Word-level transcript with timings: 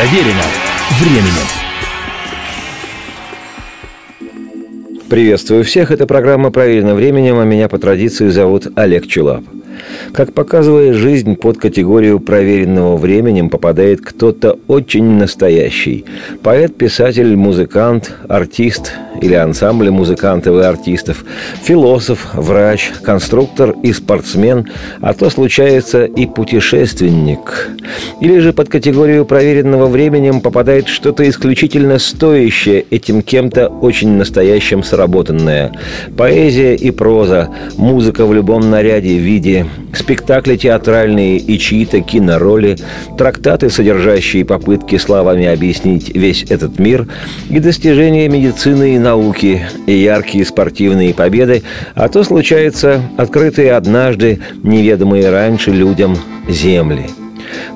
Проверено 0.00 0.44
временем. 0.98 1.46
Приветствую 5.10 5.62
всех, 5.62 5.90
это 5.90 6.06
программа 6.06 6.50
«Проверено 6.50 6.94
временем», 6.94 7.38
а 7.38 7.44
меня 7.44 7.68
по 7.68 7.78
традиции 7.78 8.28
зовут 8.28 8.66
Олег 8.76 9.06
Челап. 9.06 9.44
Как 10.12 10.32
показывает 10.32 10.96
жизнь, 10.96 11.36
под 11.36 11.58
категорию 11.58 12.18
проверенного 12.18 12.96
временем 12.96 13.48
попадает 13.48 14.00
кто-то 14.00 14.58
очень 14.66 15.04
настоящий. 15.04 16.04
Поэт, 16.42 16.76
писатель, 16.76 17.36
музыкант, 17.36 18.12
артист 18.28 18.92
или 19.20 19.34
ансамбль 19.34 19.90
музыкантов 19.90 20.56
и 20.56 20.64
артистов, 20.64 21.24
философ, 21.62 22.30
врач, 22.34 22.90
конструктор 23.02 23.74
и 23.82 23.92
спортсмен, 23.92 24.68
а 25.00 25.14
то 25.14 25.30
случается 25.30 26.04
и 26.04 26.26
путешественник. 26.26 27.70
Или 28.20 28.38
же 28.38 28.52
под 28.52 28.68
категорию 28.68 29.24
проверенного 29.24 29.86
временем 29.86 30.40
попадает 30.40 30.88
что-то 30.88 31.28
исключительно 31.28 31.98
стоящее 31.98 32.84
этим 32.90 33.22
кем-то 33.22 33.68
очень 33.68 34.10
настоящим 34.10 34.82
сработанное. 34.82 35.72
Поэзия 36.16 36.74
и 36.74 36.90
проза, 36.90 37.50
музыка 37.76 38.26
в 38.26 38.34
любом 38.34 38.70
наряде, 38.70 39.18
виде, 39.18 39.66
спектакли 40.00 40.56
театральные 40.56 41.38
и 41.38 41.58
чьи-то 41.58 42.00
кинороли, 42.00 42.76
трактаты, 43.16 43.70
содержащие 43.70 44.44
попытки 44.44 44.96
словами 44.96 45.46
объяснить 45.46 46.14
весь 46.14 46.44
этот 46.48 46.78
мир, 46.78 47.06
и 47.48 47.60
достижения 47.60 48.28
медицины 48.28 48.96
и 48.96 48.98
науки, 48.98 49.62
и 49.86 49.92
яркие 49.92 50.44
спортивные 50.44 51.14
победы, 51.14 51.62
а 51.94 52.08
то 52.08 52.24
случается 52.24 53.02
открытые 53.16 53.72
однажды, 53.74 54.40
неведомые 54.62 55.30
раньше 55.30 55.70
людям 55.70 56.16
земли– 56.48 57.06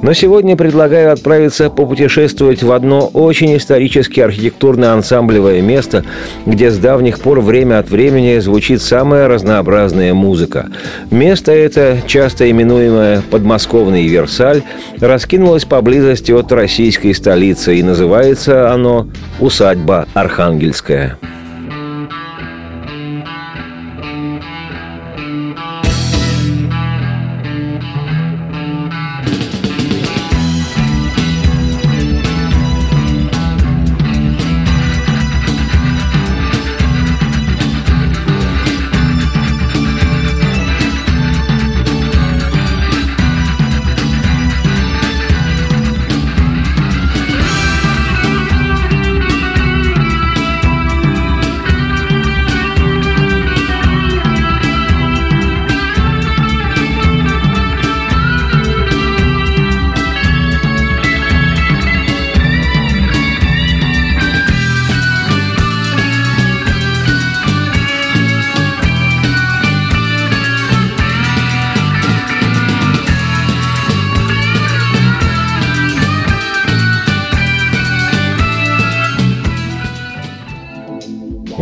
но 0.03 0.13
сегодня 0.13 0.57
предлагаю 0.57 1.13
отправиться 1.13 1.71
попутешествовать 1.71 2.63
в 2.63 2.73
одно 2.73 3.07
очень 3.13 3.57
исторически 3.57 4.21
архитектурно-ансамблевое 4.21 5.61
место, 5.63 6.05
где 6.47 6.71
с 6.71 6.79
давних 6.79 7.21
пор 7.21 7.41
время 7.41 7.79
от 7.79 7.91
времени 7.91 8.39
звучит 8.39 8.83
самая 8.83 9.29
разнообразная 9.29 10.15
музыка. 10.15 10.69
Место 11.11 11.53
это, 11.53 11.99
часто 12.07 12.51
именуемое 12.51 13.23
подмосковный 13.31 14.07
Версаль, 14.07 14.63
раскинулось 15.01 15.65
поблизости 15.65 16.33
от 16.33 16.53
российской 16.53 17.13
столицы 17.13 17.77
и 17.77 17.83
называется 17.83 18.71
оно 18.73 19.09
«Усадьба 19.41 20.07
Архангельская». 20.15 21.19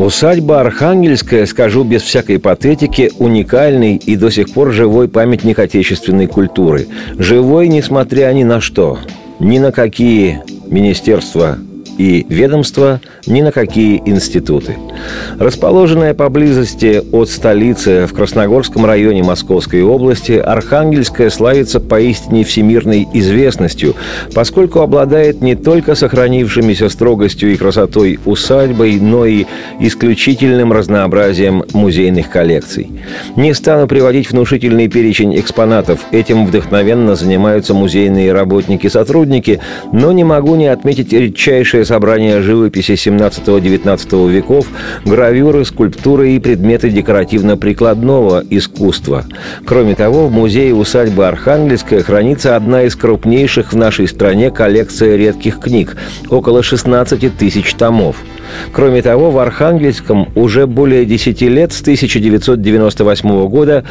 Усадьба 0.02 0.60
Архангельская, 0.60 1.46
скажу 1.46 1.84
без 1.84 2.02
всякой 2.02 2.40
патетики, 2.40 3.12
уникальный 3.20 3.94
и 3.94 4.16
до 4.16 4.30
сих 4.30 4.52
пор 4.52 4.72
живой 4.72 5.06
памятник 5.06 5.60
отечественной 5.60 6.26
культуры. 6.26 6.88
Живой, 7.18 7.68
несмотря 7.68 8.32
ни 8.32 8.42
на 8.42 8.60
что, 8.60 8.98
ни 9.38 9.60
на 9.60 9.70
какие 9.70 10.42
министерства 10.66 11.56
и 11.98 12.26
ведомства, 12.28 13.00
ни 13.26 13.42
на 13.42 13.52
какие 13.52 14.02
институты. 14.06 14.76
Расположенная 15.38 16.14
поблизости 16.14 17.02
от 17.12 17.28
столицы 17.28 18.06
в 18.06 18.14
Красногорском 18.14 18.84
районе 18.84 19.22
Московской 19.22 19.82
области, 19.82 20.32
Архангельская 20.32 21.30
славится 21.30 21.80
поистине 21.80 22.44
всемирной 22.44 23.08
известностью, 23.12 23.94
поскольку 24.34 24.80
обладает 24.80 25.40
не 25.40 25.54
только 25.54 25.94
сохранившимися 25.94 26.88
строгостью 26.88 27.52
и 27.52 27.56
красотой 27.56 28.18
усадьбой, 28.24 28.98
но 29.00 29.26
и 29.26 29.46
исключительным 29.80 30.72
разнообразием 30.72 31.64
музейных 31.72 32.30
коллекций. 32.30 32.90
Не 33.36 33.54
стану 33.54 33.86
приводить 33.86 34.30
внушительный 34.30 34.88
перечень 34.88 35.38
экспонатов, 35.38 36.00
этим 36.12 36.46
вдохновенно 36.46 37.14
занимаются 37.16 37.74
музейные 37.74 38.32
работники-сотрудники, 38.32 39.60
но 39.92 40.12
не 40.12 40.24
могу 40.24 40.54
не 40.56 40.66
отметить 40.66 41.12
редчайшее 41.12 41.81
собрание 41.84 42.42
живописи 42.42 42.92
17-19 42.92 44.30
веков, 44.30 44.66
гравюры, 45.04 45.64
скульптуры 45.64 46.32
и 46.32 46.38
предметы 46.38 46.90
декоративно-прикладного 46.90 48.44
искусства. 48.50 49.24
Кроме 49.64 49.94
того, 49.94 50.28
в 50.28 50.32
музее 50.32 50.74
усадьбы 50.74 51.26
Архангельская 51.26 52.02
хранится 52.02 52.56
одна 52.56 52.82
из 52.82 52.96
крупнейших 52.96 53.72
в 53.72 53.76
нашей 53.76 54.08
стране 54.08 54.50
коллекция 54.50 55.16
редких 55.16 55.60
книг– 55.60 55.96
около 56.28 56.62
16 56.62 57.36
тысяч 57.36 57.74
томов. 57.74 58.16
Кроме 58.72 59.02
того, 59.02 59.30
в 59.30 59.38
Архангельском 59.38 60.28
уже 60.34 60.66
более 60.66 61.04
10 61.04 61.42
лет, 61.42 61.72
с 61.72 61.80
1998 61.80 63.48
года, 63.48 63.84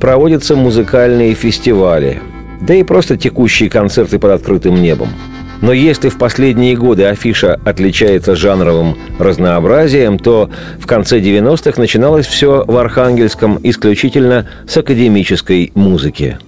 проводятся 0.00 0.56
музыкальные 0.56 1.34
фестивали, 1.34 2.20
да 2.60 2.74
и 2.74 2.82
просто 2.82 3.16
текущие 3.16 3.70
концерты 3.70 4.18
под 4.18 4.32
открытым 4.32 4.80
небом. 4.80 5.08
Но 5.60 5.72
если 5.72 6.08
в 6.08 6.18
последние 6.18 6.76
годы 6.76 7.04
афиша 7.04 7.60
отличается 7.64 8.36
жанровым 8.36 8.96
разнообразием, 9.18 10.18
то 10.18 10.50
в 10.78 10.86
конце 10.86 11.20
90-х 11.20 11.80
начиналось 11.80 12.26
все 12.26 12.64
в 12.66 12.76
Архангельском 12.76 13.58
исключительно 13.62 14.46
с 14.68 14.76
академической 14.76 15.72
музыки. 15.74 16.38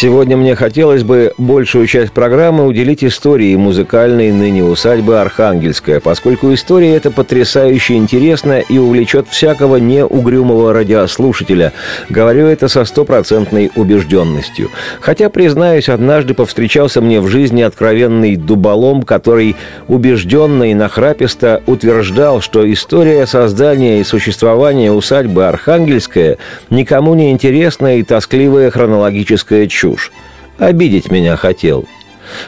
Сегодня 0.00 0.34
мне 0.34 0.54
хотелось 0.54 1.02
бы 1.02 1.34
большую 1.36 1.86
часть 1.86 2.12
программы 2.12 2.66
уделить 2.66 3.04
истории 3.04 3.54
музыкальной 3.56 4.32
ныне 4.32 4.64
усадьбы 4.64 5.20
Архангельская, 5.20 6.00
поскольку 6.00 6.54
история 6.54 6.96
эта 6.96 7.10
потрясающе 7.10 7.96
интересна 7.96 8.60
и 8.60 8.78
увлечет 8.78 9.28
всякого 9.28 9.76
неугрюмого 9.76 10.72
радиослушателя. 10.72 11.74
Говорю 12.08 12.46
это 12.46 12.68
со 12.68 12.86
стопроцентной 12.86 13.70
убежденностью. 13.76 14.70
Хотя, 15.02 15.28
признаюсь, 15.28 15.90
однажды 15.90 16.32
повстречался 16.32 17.02
мне 17.02 17.20
в 17.20 17.28
жизни 17.28 17.60
откровенный 17.60 18.36
дуболом, 18.36 19.02
который 19.02 19.54
убежденно 19.86 20.70
и 20.70 20.72
нахраписто 20.72 21.62
утверждал, 21.66 22.40
что 22.40 22.72
история 22.72 23.26
создания 23.26 24.00
и 24.00 24.04
существования 24.04 24.92
усадьбы 24.92 25.46
Архангельская 25.46 26.38
никому 26.70 27.14
не 27.14 27.32
интересная 27.32 27.96
и 27.96 28.02
тоскливая 28.02 28.70
хронологическая 28.70 29.66
чудо 29.66 29.89
чушь. 29.90 30.12
Обидеть 30.58 31.10
меня 31.10 31.36
хотел. 31.36 31.84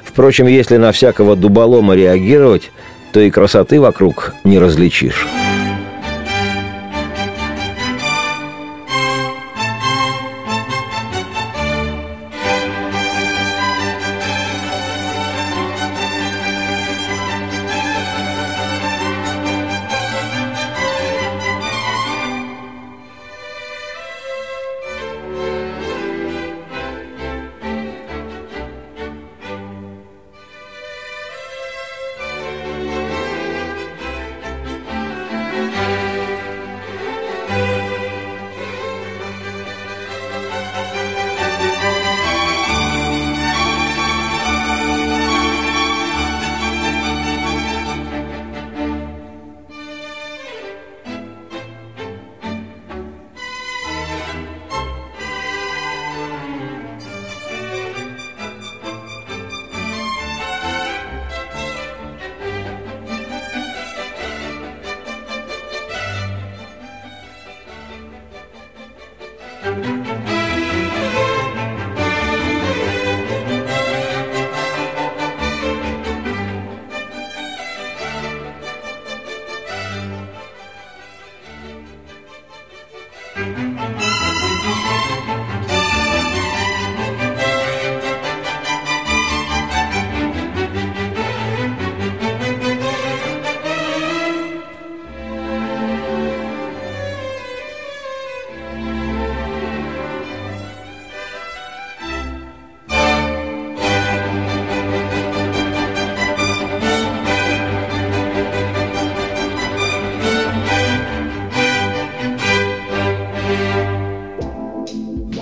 Впрочем, 0.04 0.46
если 0.46 0.76
на 0.76 0.92
всякого 0.92 1.34
дуболома 1.34 1.94
реагировать, 1.94 2.70
то 3.12 3.20
и 3.20 3.30
красоты 3.30 3.80
вокруг 3.80 4.34
не 4.44 4.58
различишь. 4.58 5.26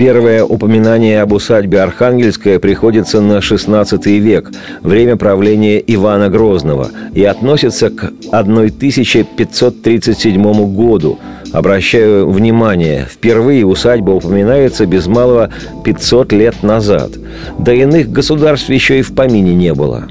Первое 0.01 0.43
упоминание 0.45 1.21
об 1.21 1.33
усадьбе 1.35 1.83
Архангельская 1.83 2.59
приходится 2.59 3.21
на 3.21 3.41
XVI 3.41 4.19
век, 4.19 4.51
время 4.83 5.19
правления 5.19 5.79
Ивана 5.79 6.31
Грозного, 6.31 6.89
и 7.13 7.23
относится 7.23 7.91
к 7.91 8.11
1537 8.33 10.75
году. 10.75 11.19
Обращаю 11.53 12.31
внимание, 12.31 13.07
впервые 13.13 13.67
усадьба 13.67 14.13
упоминается 14.13 14.87
без 14.87 15.07
малого 15.07 15.51
500 15.85 16.33
лет 16.33 16.63
назад. 16.63 17.11
До 17.59 17.75
иных 17.75 18.11
государств 18.11 18.71
еще 18.71 19.01
и 19.01 19.03
в 19.03 19.15
помине 19.15 19.55
не 19.55 19.75
было. 19.75 20.09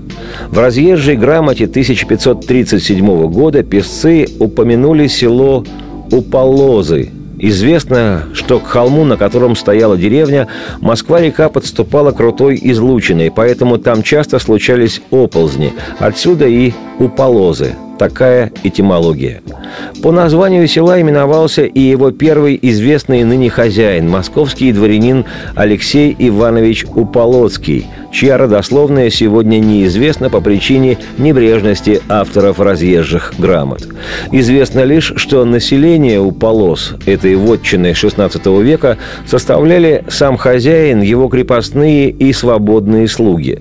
В 0.52 0.60
разъезжей 0.60 1.16
грамоте 1.16 1.66
1537 1.66 3.28
года 3.32 3.64
песцы 3.64 4.28
упомянули 4.38 5.08
село 5.08 5.66
Уполозы– 6.12 7.10
Известно, 7.40 8.26
что 8.34 8.60
к 8.60 8.68
холму, 8.68 9.06
на 9.06 9.18
котором 9.18 9.56
стояла 9.56 9.98
деревня, 9.98 10.48
Москва-река 10.82 11.50
подступала 11.50 12.12
крутой 12.12 12.60
излучиной, 12.62 13.32
поэтому 13.32 13.78
там 13.78 14.04
часто 14.04 14.40
случались 14.40 15.02
оползни. 15.10 15.74
Отсюда 16.00 16.48
и 16.48 16.74
уполозы– 17.00 17.76
Такая 18.00 18.54
этимология. 18.64 19.42
По 20.02 20.14
названию 20.14 20.66
села 20.70 21.02
именовался 21.02 21.64
и 21.64 21.82
его 21.82 22.12
первый 22.12 22.58
известный 22.62 23.26
ныне 23.26 23.50
хозяин, 23.50 24.10
московский 24.10 24.72
дворянин 24.72 25.26
Алексей 25.56 26.16
Иванович 26.18 26.86
Уполоцкий, 26.96 27.88
чья 28.14 28.38
родословная 28.38 29.10
сегодня 29.10 29.60
неизвестна 29.60 30.30
по 30.30 30.40
причине 30.40 30.98
небрежности 31.18 32.02
авторов 32.08 32.62
разъезжих 32.62 33.34
грамот. 33.38 33.86
Известно 34.32 34.86
лишь, 34.86 35.12
что 35.18 35.44
население 35.44 36.22
Уполос 36.22 36.94
этой 37.06 37.36
вотчины 37.36 37.88
XVI 37.92 38.64
века 38.64 38.98
составляли 39.28 40.06
сам 40.08 40.38
хозяин, 40.38 41.02
его 41.02 41.28
крепостные 41.28 42.10
и 42.10 42.32
свободные 42.32 43.10
слуги. 43.10 43.60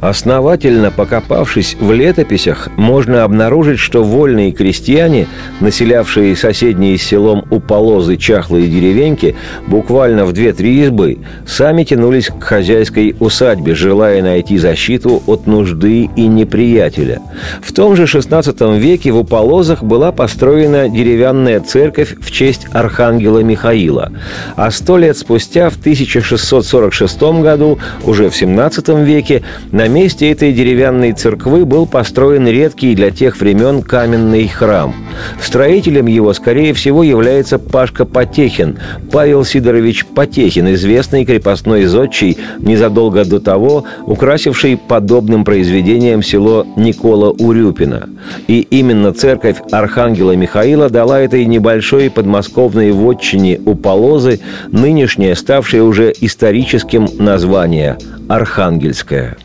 Основательно 0.00 0.92
покопавшись 0.92 1.76
в 1.80 1.92
летописях, 1.92 2.68
можно 2.76 3.24
обнаружить, 3.24 3.79
что 3.80 4.04
вольные 4.04 4.52
крестьяне, 4.52 5.26
населявшие 5.60 6.36
соседние 6.36 6.98
с 6.98 7.02
селом 7.02 7.44
Уполозы 7.50 8.16
чахлые 8.16 8.68
деревеньки, 8.68 9.34
буквально 9.66 10.26
в 10.26 10.32
две-три 10.32 10.82
избы, 10.82 11.18
сами 11.46 11.84
тянулись 11.84 12.26
к 12.28 12.42
хозяйской 12.42 13.16
усадьбе, 13.18 13.74
желая 13.74 14.22
найти 14.22 14.58
защиту 14.58 15.22
от 15.26 15.46
нужды 15.46 16.10
и 16.14 16.26
неприятеля. 16.26 17.20
В 17.62 17.72
том 17.72 17.96
же 17.96 18.04
XVI 18.04 18.78
веке 18.78 19.12
в 19.12 19.18
Уполозах 19.18 19.82
была 19.82 20.12
построена 20.12 20.88
деревянная 20.88 21.60
церковь 21.60 22.16
в 22.20 22.30
честь 22.30 22.66
архангела 22.72 23.38
Михаила, 23.40 24.12
а 24.56 24.70
сто 24.70 24.98
лет 24.98 25.16
спустя, 25.16 25.70
в 25.70 25.76
1646 25.76 27.22
году, 27.42 27.78
уже 28.04 28.28
в 28.28 28.34
XVII 28.34 29.04
веке, 29.04 29.42
на 29.72 29.88
месте 29.88 30.30
этой 30.30 30.52
деревянной 30.52 31.12
церквы 31.12 31.64
был 31.64 31.86
построен 31.86 32.46
редкий 32.46 32.94
для 32.94 33.10
тех 33.10 33.40
времен 33.40 33.69
возведен 33.70 33.82
каменный 33.82 34.48
храм. 34.48 34.94
Строителем 35.40 36.06
его, 36.06 36.32
скорее 36.32 36.72
всего, 36.74 37.02
является 37.02 37.58
Пашка 37.58 38.04
Потехин, 38.04 38.78
Павел 39.12 39.44
Сидорович 39.44 40.06
Потехин, 40.06 40.72
известный 40.74 41.24
крепостной 41.24 41.84
зодчий, 41.84 42.38
незадолго 42.58 43.24
до 43.24 43.40
того 43.40 43.84
украсивший 44.06 44.76
подобным 44.76 45.44
произведением 45.44 46.22
село 46.22 46.66
Никола 46.76 47.30
Урюпина. 47.30 48.08
И 48.48 48.60
именно 48.60 49.12
церковь 49.12 49.56
Архангела 49.70 50.36
Михаила 50.36 50.88
дала 50.88 51.20
этой 51.20 51.44
небольшой 51.46 52.10
подмосковной 52.10 52.92
вотчине 52.92 53.60
у 53.66 53.74
Полозы 53.74 54.40
нынешнее, 54.72 55.34
ставшее 55.34 55.82
уже 55.82 56.12
историческим 56.20 57.08
название– 57.18 57.98
Архангельская. 58.28 59.36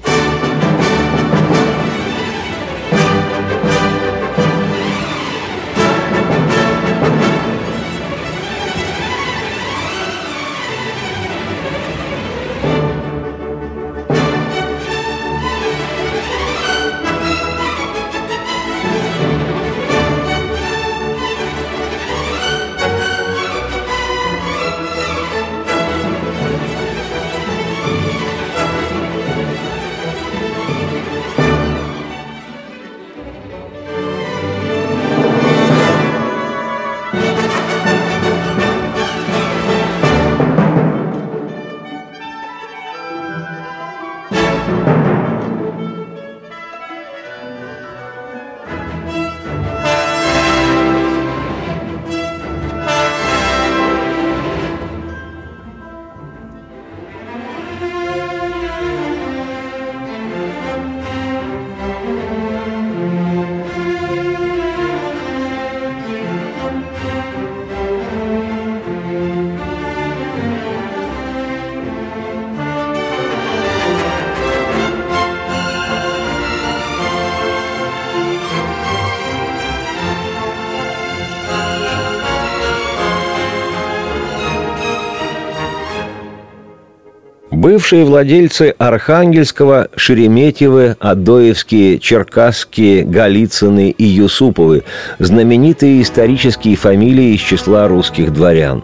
Бывшие 87.56 88.04
владельцы 88.04 88.76
Архангельского, 88.78 89.88
Шереметьевы, 89.96 90.98
Адоевские, 91.00 92.00
Черкасские, 92.00 93.06
Голицыны 93.06 93.92
и 93.92 94.04
Юсуповы– 94.04 94.84
знаменитые 95.20 96.02
исторические 96.02 96.76
фамилии 96.76 97.34
из 97.34 97.40
числа 97.40 97.88
русских 97.88 98.34
дворян. 98.34 98.84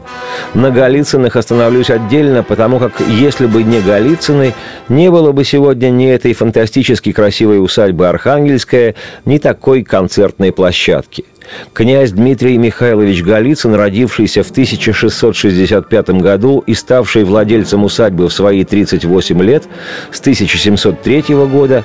На 0.54 0.72
Голицынах 0.72 1.36
остановлюсь 1.36 1.90
отдельно, 1.90 2.44
потому 2.44 2.80
как 2.80 2.94
если 3.10 3.46
бы 3.46 3.62
не 3.64 3.82
Голицыны, 3.82 4.54
не 4.88 5.12
было 5.12 5.34
бы 5.34 5.44
сегодня 5.44 5.90
ни 5.90 6.08
этой 6.08 6.32
фантастически 6.32 7.12
красивой 7.12 7.62
усадьбы 7.62 8.08
Архангельская, 8.08 8.96
ни 9.26 9.38
такой 9.38 9.84
концертной 9.84 10.54
площадки. 10.54 11.26
Князь 11.74 12.12
Дмитрий 12.12 12.58
Михайлович 12.58 13.24
Голицын, 13.24 13.76
родившийся 13.76 14.44
в 14.44 14.52
1665 14.52 16.10
году 16.22 16.64
и 16.66 16.74
ставший 16.74 17.24
владельцем 17.24 17.84
усадьбы 17.84 18.28
в 18.28 18.34
свои 18.34 18.61
38 18.64 19.42
лет 19.42 19.64
с 20.12 20.20
1703 20.20 21.24
года, 21.52 21.84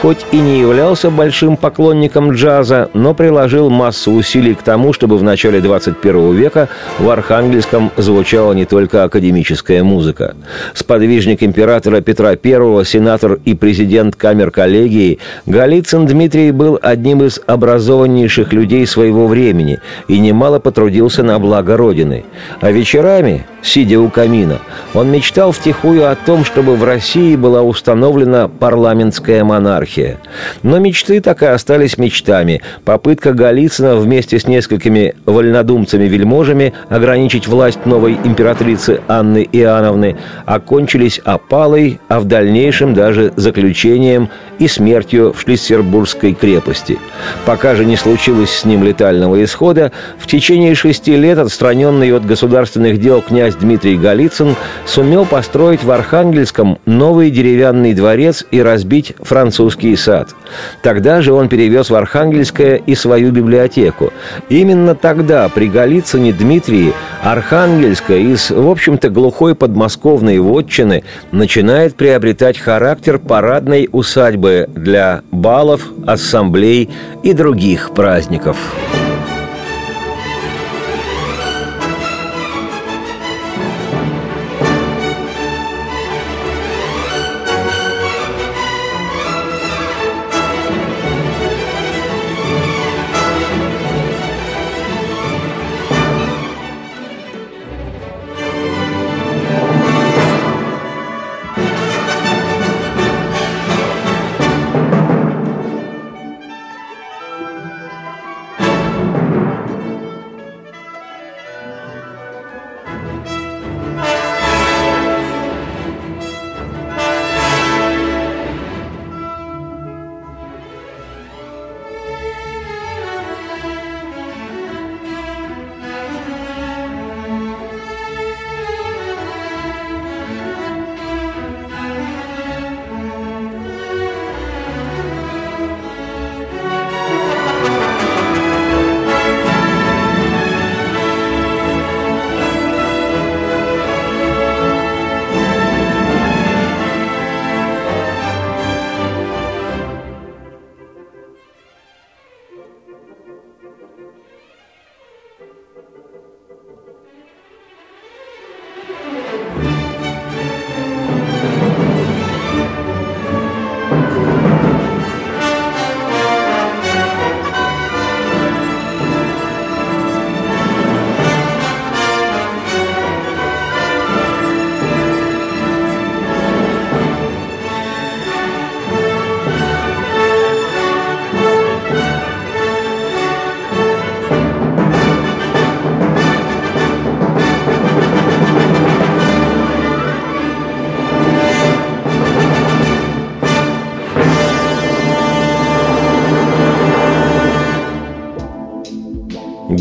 хоть 0.00 0.24
и 0.32 0.38
не 0.38 0.60
являлся 0.60 1.10
большим 1.10 1.56
поклонником 1.56 2.32
джаза, 2.32 2.90
но 2.94 3.14
приложил 3.14 3.70
массу 3.70 4.12
усилий 4.12 4.54
к 4.54 4.62
тому, 4.62 4.92
чтобы 4.92 5.18
в 5.18 5.22
начале 5.22 5.60
21 5.60 6.34
века 6.34 6.68
в 6.98 7.08
Архангельском 7.08 7.90
звучала 7.96 8.52
не 8.52 8.64
только 8.64 9.04
академическая 9.04 9.82
музыка. 9.84 10.36
Сподвижник 10.74 11.42
императора 11.42 12.00
Петра 12.00 12.30
I, 12.30 12.84
сенатор 12.84 13.38
и 13.44 13.54
президент 13.54 14.16
камер 14.16 14.50
коллегии, 14.50 15.18
Голицын 15.46 16.06
Дмитрий 16.06 16.50
был 16.50 16.78
одним 16.82 17.22
из 17.22 17.40
образованнейших 17.46 18.52
людей 18.52 18.86
своего 18.86 19.26
времени 19.26 19.78
и 20.08 20.18
немало 20.18 20.58
потрудился 20.58 21.22
на 21.22 21.38
благо 21.38 21.76
Родины. 21.76 22.24
А 22.60 22.70
вечерами, 22.70 23.46
сидя 23.62 24.00
у 24.00 24.08
камина, 24.08 24.58
он 24.94 25.10
мечтал 25.10 25.52
втихую 25.52 26.10
о 26.10 26.15
том, 26.24 26.44
чтобы 26.44 26.76
в 26.76 26.84
России 26.84 27.36
была 27.36 27.62
установлена 27.62 28.48
парламентская 28.48 29.44
монархия. 29.44 30.18
Но 30.62 30.78
мечты 30.78 31.20
так 31.20 31.42
и 31.42 31.46
остались 31.46 31.98
мечтами. 31.98 32.62
Попытка 32.84 33.32
Голицына 33.32 33.96
вместе 33.96 34.38
с 34.38 34.46
несколькими 34.46 35.14
вольнодумцами-вельможами 35.26 36.72
ограничить 36.88 37.46
власть 37.46 37.84
новой 37.86 38.14
императрицы 38.24 39.00
Анны 39.08 39.48
Иоанновны 39.52 40.16
окончились 40.44 41.20
опалой, 41.24 42.00
а 42.08 42.20
в 42.20 42.24
дальнейшем 42.24 42.94
даже 42.94 43.32
заключением 43.36 44.28
и 44.58 44.68
смертью 44.68 45.32
в 45.32 45.40
Шлиссербургской 45.40 46.34
крепости. 46.34 46.98
Пока 47.44 47.74
же 47.74 47.84
не 47.84 47.96
случилось 47.96 48.50
с 48.50 48.64
ним 48.64 48.82
летального 48.82 49.42
исхода, 49.44 49.92
в 50.18 50.26
течение 50.26 50.74
шести 50.74 51.16
лет 51.16 51.38
отстраненный 51.38 52.12
от 52.14 52.24
государственных 52.24 52.98
дел 53.00 53.22
князь 53.22 53.54
Дмитрий 53.54 53.96
Голицын 53.96 54.56
сумел 54.86 55.24
построить 55.24 55.82
в 55.82 55.90
Архангельском 56.06 56.78
новый 56.86 57.32
деревянный 57.32 57.92
дворец 57.92 58.44
и 58.52 58.62
разбить 58.62 59.14
французский 59.18 59.96
сад. 59.96 60.36
Тогда 60.80 61.20
же 61.20 61.32
он 61.32 61.48
перевез 61.48 61.90
в 61.90 61.96
Архангельское 61.96 62.76
и 62.76 62.94
свою 62.94 63.32
библиотеку. 63.32 64.12
Именно 64.48 64.94
тогда 64.94 65.48
при 65.48 65.66
Голицыне 65.66 66.32
Дмитрии 66.32 66.92
Архангельская 67.24 68.18
из, 68.18 68.52
в 68.52 68.70
общем-то, 68.70 69.10
глухой 69.10 69.56
подмосковной 69.56 70.38
вотчины 70.38 71.02
начинает 71.32 71.96
приобретать 71.96 72.56
характер 72.56 73.18
парадной 73.18 73.88
усадьбы 73.90 74.68
для 74.72 75.22
балов, 75.32 75.88
ассамблей 76.06 76.88
и 77.24 77.32
других 77.32 77.90
праздников. 77.90 78.56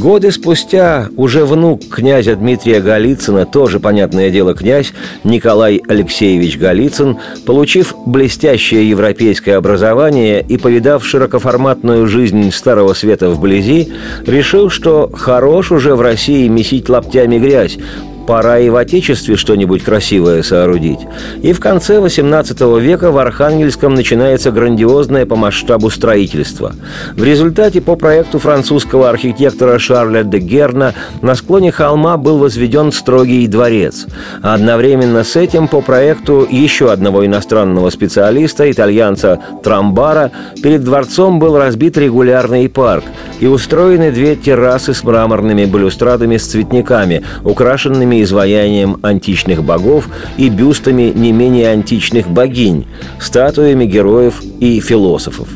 Годы 0.05 0.31
спустя 0.31 1.09
уже 1.17 1.45
внук 1.45 1.89
князя 1.89 2.35
Дмитрия 2.35 2.79
Голицына, 2.79 3.47
тоже, 3.47 3.79
понятное 3.79 4.29
дело, 4.29 4.53
князь 4.53 4.93
Николай 5.23 5.81
Алексеевич 5.87 6.59
Голицын, 6.59 7.17
получив 7.47 7.95
блестящее 8.05 8.87
европейское 8.87 9.57
образование 9.57 10.45
и 10.47 10.59
повидав 10.59 11.03
широкоформатную 11.03 12.05
жизнь 12.05 12.51
Старого 12.51 12.93
Света 12.93 13.31
вблизи, 13.31 13.93
решил, 14.27 14.69
что 14.69 15.09
хорош 15.11 15.71
уже 15.71 15.95
в 15.95 16.01
России 16.01 16.47
месить 16.49 16.87
лаптями 16.87 17.39
грязь, 17.39 17.79
пора 18.25 18.59
и 18.59 18.69
в 18.69 18.75
Отечестве 18.75 19.35
что-нибудь 19.35 19.83
красивое 19.83 20.43
соорудить. 20.43 20.99
И 21.41 21.53
в 21.53 21.59
конце 21.59 21.97
XVIII 21.97 22.79
века 22.81 23.11
в 23.11 23.17
Архангельском 23.17 23.93
начинается 23.93 24.51
грандиозное 24.51 25.25
по 25.25 25.35
масштабу 25.35 25.89
строительство. 25.89 26.73
В 27.15 27.23
результате 27.23 27.81
по 27.81 27.95
проекту 27.95 28.39
французского 28.39 29.09
архитектора 29.09 29.79
Шарля 29.79 30.23
де 30.23 30.39
Герна 30.39 30.93
на 31.21 31.35
склоне 31.35 31.71
холма 31.71 32.17
был 32.17 32.37
возведен 32.37 32.91
строгий 32.91 33.47
дворец. 33.47 34.07
А 34.41 34.53
одновременно 34.53 35.23
с 35.23 35.35
этим 35.35 35.67
по 35.67 35.81
проекту 35.81 36.47
еще 36.49 36.91
одного 36.91 37.25
иностранного 37.25 37.89
специалиста, 37.89 38.69
итальянца 38.69 39.39
Трамбара, 39.63 40.31
перед 40.61 40.83
дворцом 40.83 41.39
был 41.39 41.57
разбит 41.57 41.97
регулярный 41.97 42.67
парк 42.69 43.03
и 43.39 43.47
устроены 43.47 44.11
две 44.11 44.35
террасы 44.35 44.93
с 44.93 45.03
мраморными 45.03 45.65
балюстрадами 45.65 46.37
с 46.37 46.45
цветниками, 46.45 47.23
украшенными 47.43 48.14
бюстами 48.15 48.23
изваянием 48.23 48.97
античных 49.01 49.63
богов 49.63 50.07
и 50.37 50.49
бюстами 50.49 51.11
не 51.15 51.31
менее 51.31 51.69
античных 51.69 52.27
богинь, 52.27 52.85
статуями 53.19 53.85
героев 53.85 54.41
и 54.59 54.79
философов. 54.79 55.47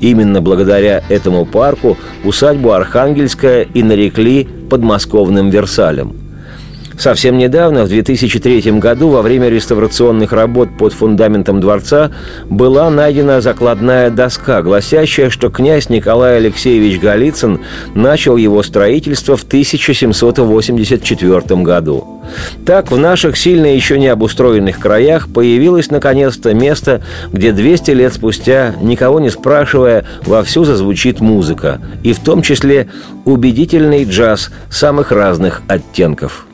Именно 0.00 0.40
благодаря 0.40 1.02
этому 1.08 1.46
парку 1.46 1.96
усадьбу 2.24 2.72
Архангельская 2.72 3.66
и 3.74 3.82
нарекли 3.82 4.46
подмосковным 4.70 5.50
Версалем– 5.50 6.16
Совсем 6.98 7.38
недавно, 7.38 7.84
в 7.84 7.88
2003 7.88 8.78
году, 8.78 9.08
во 9.08 9.22
время 9.22 9.48
реставрационных 9.48 10.32
работ 10.32 10.68
под 10.78 10.92
фундаментом 10.92 11.60
дворца, 11.60 12.12
была 12.48 12.88
найдена 12.88 13.40
закладная 13.40 14.10
доска, 14.10 14.62
гласящая, 14.62 15.28
что 15.28 15.50
князь 15.50 15.88
Николай 15.88 16.36
Алексеевич 16.36 17.00
Голицын 17.00 17.60
начал 17.94 18.36
его 18.36 18.62
строительство 18.62 19.36
в 19.36 19.42
1784 19.42 21.62
году. 21.62 22.22
Так, 22.64 22.90
в 22.90 22.96
наших 22.96 23.36
сильно 23.36 23.66
еще 23.66 23.98
не 23.98 24.08
обустроенных 24.08 24.78
краях 24.78 25.28
появилось 25.28 25.90
наконец-то 25.90 26.54
место, 26.54 27.02
где 27.32 27.52
200 27.52 27.90
лет 27.90 28.14
спустя, 28.14 28.74
никого 28.80 29.20
не 29.20 29.30
спрашивая, 29.30 30.04
вовсю 30.24 30.64
зазвучит 30.64 31.20
музыка, 31.20 31.80
и 32.02 32.12
в 32.12 32.20
том 32.20 32.40
числе 32.40 32.88
убедительный 33.24 34.04
джаз 34.04 34.50
самых 34.70 35.10
разных 35.10 35.62
оттенков. 35.68 36.46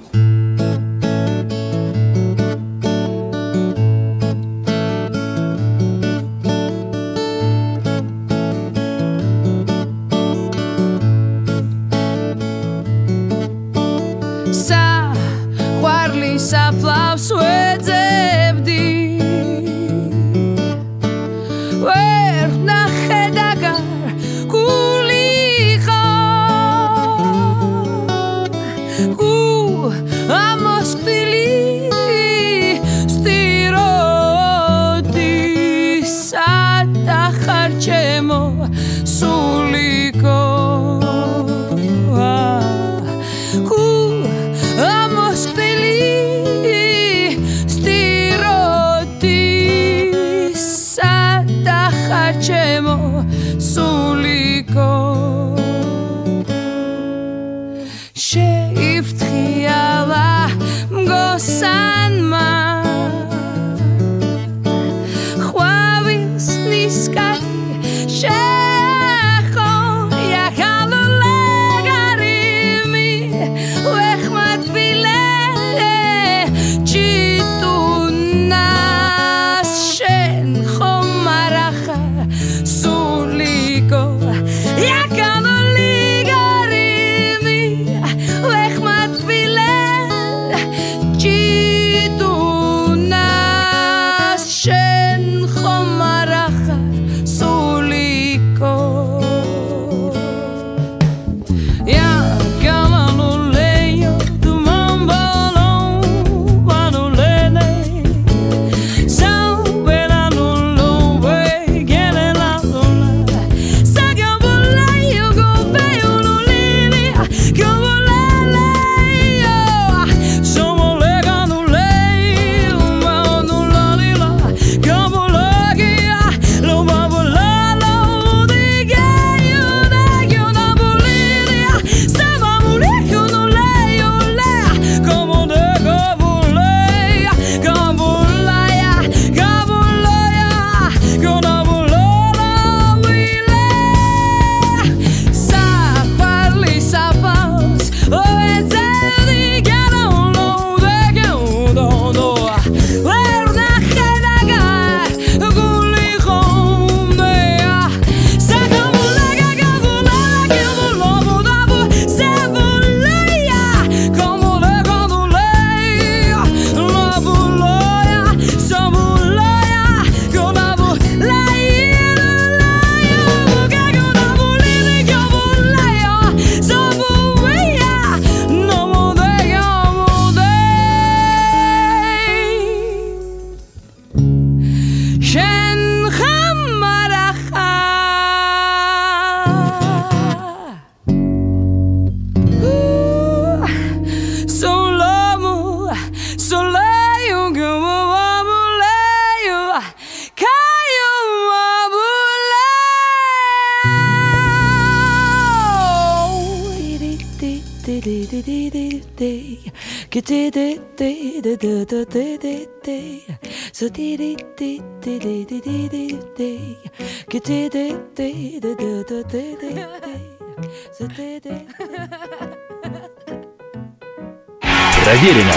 Проверено 225.04 225.54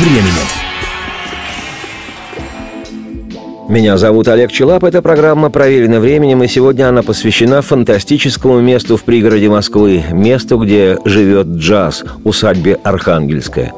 временем. 0.00 0.69
Меня 3.70 3.98
зовут 3.98 4.26
Олег 4.26 4.50
Челап. 4.50 4.82
Эта 4.82 5.00
программа 5.00 5.48
проверена 5.48 6.00
временем, 6.00 6.42
и 6.42 6.48
сегодня 6.48 6.88
она 6.88 7.04
посвящена 7.04 7.62
фантастическому 7.62 8.60
месту 8.60 8.96
в 8.96 9.04
пригороде 9.04 9.48
Москвы, 9.48 10.02
месту, 10.10 10.58
где 10.58 10.98
живет 11.04 11.46
джаз, 11.46 12.02
усадьбе 12.24 12.80
Архангельская. 12.82 13.72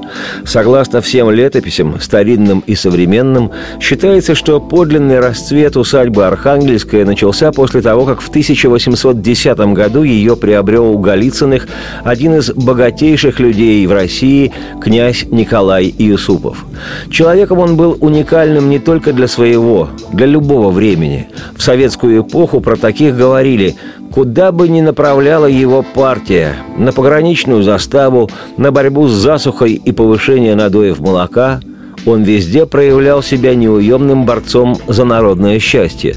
Согласно 0.47 1.03
всем 1.03 1.31
летописям, 1.31 2.01
старинным 2.01 2.61
и 2.67 2.75
современным, 2.75 3.51
считается, 3.83 4.35
что 4.35 4.61
подлинный 4.61 5.21
расцвет 5.21 5.77
усадьбы 5.77 6.25
Архангельская 6.27 7.05
начался 7.05 7.53
после 7.53 7.83
того, 7.83 8.07
как 8.07 8.23
в 8.23 8.31
1810 8.31 9.59
году 9.75 10.05
ее 10.05 10.37
приобрел 10.37 10.87
у 10.87 10.99
Голицыных 11.01 11.69
один 12.03 12.37
из 12.37 12.51
богатейших 12.51 13.39
людей 13.41 13.87
в 13.87 13.93
России, 13.93 14.53
князь 14.81 15.27
Николай 15.31 15.95
Юсупов. 15.99 16.65
Человеком 17.11 17.59
он 17.59 17.77
был 17.77 17.99
уникальным 18.01 18.71
не 18.71 18.79
только 18.79 19.13
для 19.13 19.29
своего 19.29 19.82
для 20.13 20.27
любого 20.27 20.71
времени. 20.71 21.29
В 21.57 21.63
советскую 21.63 22.23
эпоху 22.23 22.61
про 22.61 22.77
таких 22.77 23.17
говорили 23.17 23.77
Куда 24.13 24.53
бы 24.53 24.69
ни 24.69 24.83
направляла 24.83 25.47
его 25.47 25.83
партия, 25.83 26.57
на 26.77 26.93
пограничную 26.93 27.63
заставу, 27.63 28.29
на 28.59 28.71
борьбу 28.71 29.09
с 29.09 29.13
засухой 29.13 29.73
и 29.73 29.91
повышение 29.93 30.55
надоев 30.55 31.01
молока– 31.01 31.61
он 32.05 32.23
везде 32.23 32.67
проявлял 32.67 33.23
себя 33.23 33.55
неуемным 33.55 34.27
борцом 34.27 34.77
за 34.89 35.05
народное 35.05 35.59
счастье. 35.59 36.17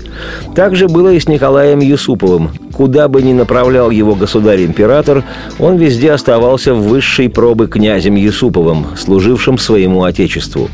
Так 0.56 0.76
же 0.76 0.88
было 0.88 1.10
и 1.14 1.20
с 1.20 1.28
Николаем 1.28 1.80
Юсуповым. 1.80 2.52
Куда 2.76 3.08
бы 3.08 3.22
ни 3.22 3.32
направлял 3.32 3.90
его 3.90 4.16
государь-император, 4.16 5.24
он 5.60 5.78
везде 5.78 6.12
оставался 6.12 6.74
в 6.74 6.84
высшей 6.84 7.30
пробы 7.30 7.68
князем 7.68 8.16
Юсуповым, 8.16 8.98
служившим 8.98 9.58
своему 9.58 10.04
отечеству. 10.04 10.70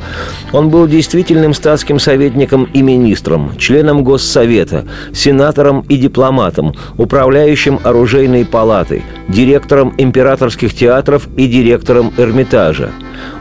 Он 0.52 0.70
был 0.70 0.88
действительным 0.88 1.54
статским 1.54 2.00
советником 2.00 2.68
и 2.74 2.82
министром, 2.82 3.56
членом 3.60 4.04
Госсовета, 4.04 4.86
сенатором 5.14 5.86
и 5.90 5.98
дипломатом, 5.98 6.74
управляющим 6.98 7.80
оружейной 7.84 8.46
палатой, 8.46 9.04
директором 9.28 9.94
императорских 10.00 10.74
театров 10.74 11.28
и 11.38 11.46
директором 11.46 12.12
Эрмитажа. 12.18 12.90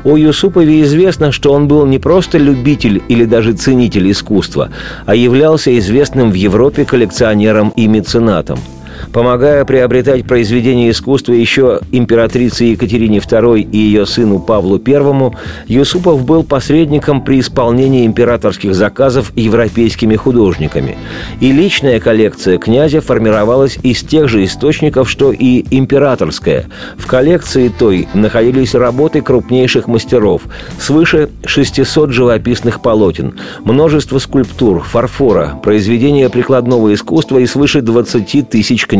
О 0.04 0.16
Юсупове 0.16 0.82
известно, 0.82 1.32
что 1.32 1.52
он 1.52 1.68
был 1.68 1.86
не 1.86 1.98
просто 1.98 2.38
любитель 2.38 3.02
или 3.08 3.24
даже 3.24 3.52
ценитель 3.52 4.10
искусства, 4.10 4.70
а 5.06 5.14
являлся 5.14 5.76
известным 5.78 6.30
в 6.30 6.34
Европе 6.34 6.84
коллекционером 6.84 7.72
и 7.76 7.86
меценатом– 7.86 8.58
Помогая 9.12 9.64
приобретать 9.64 10.24
произведения 10.24 10.88
искусства 10.90 11.32
еще 11.32 11.80
императрице 11.90 12.64
Екатерине 12.64 13.18
II 13.18 13.60
и 13.60 13.76
ее 13.76 14.06
сыну 14.06 14.38
Павлу 14.38 14.80
I, 14.86 15.32
Юсупов 15.66 16.24
был 16.24 16.44
посредником 16.44 17.24
при 17.24 17.40
исполнении 17.40 18.06
императорских 18.06 18.72
заказов 18.72 19.32
европейскими 19.34 20.14
художниками. 20.14 20.96
И 21.40 21.50
личная 21.50 21.98
коллекция 21.98 22.58
князя 22.58 23.00
формировалась 23.00 23.78
из 23.82 24.00
тех 24.02 24.28
же 24.28 24.44
источников, 24.44 25.10
что 25.10 25.32
и 25.32 25.64
императорская. 25.76 26.66
В 26.96 27.06
коллекции 27.08 27.66
той 27.68 28.06
находились 28.14 28.74
работы 28.74 29.22
крупнейших 29.22 29.88
мастеров, 29.88 30.42
свыше 30.78 31.30
600 31.44 32.10
живописных 32.10 32.80
полотен, 32.80 33.34
множество 33.64 34.20
скульптур, 34.20 34.82
фарфора, 34.82 35.58
произведения 35.64 36.28
прикладного 36.28 36.94
искусства 36.94 37.38
и 37.38 37.46
свыше 37.46 37.80
20 37.80 38.48
тысяч 38.48 38.86
книг. 38.86 38.99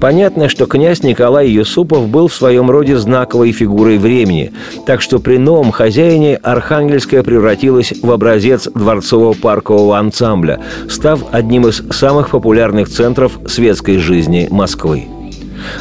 Понятно, 0.00 0.48
что 0.48 0.66
князь 0.66 1.02
Николай 1.02 1.48
Юсупов 1.48 2.08
был 2.08 2.28
в 2.28 2.34
своем 2.34 2.70
роде 2.70 2.96
знаковой 2.96 3.52
фигурой 3.52 3.98
времени, 3.98 4.52
так 4.84 5.00
что 5.00 5.18
при 5.18 5.38
новом 5.38 5.70
хозяине 5.72 6.36
Архангельская 6.36 7.22
превратилась 7.22 7.92
в 8.02 8.10
образец 8.10 8.68
дворцового 8.74 9.32
паркового 9.32 9.98
ансамбля, 9.98 10.60
став 10.88 11.20
одним 11.32 11.66
из 11.66 11.82
самых 11.90 12.30
популярных 12.30 12.88
центров 12.88 13.38
светской 13.46 13.98
жизни 13.98 14.48
Москвы. 14.50 15.06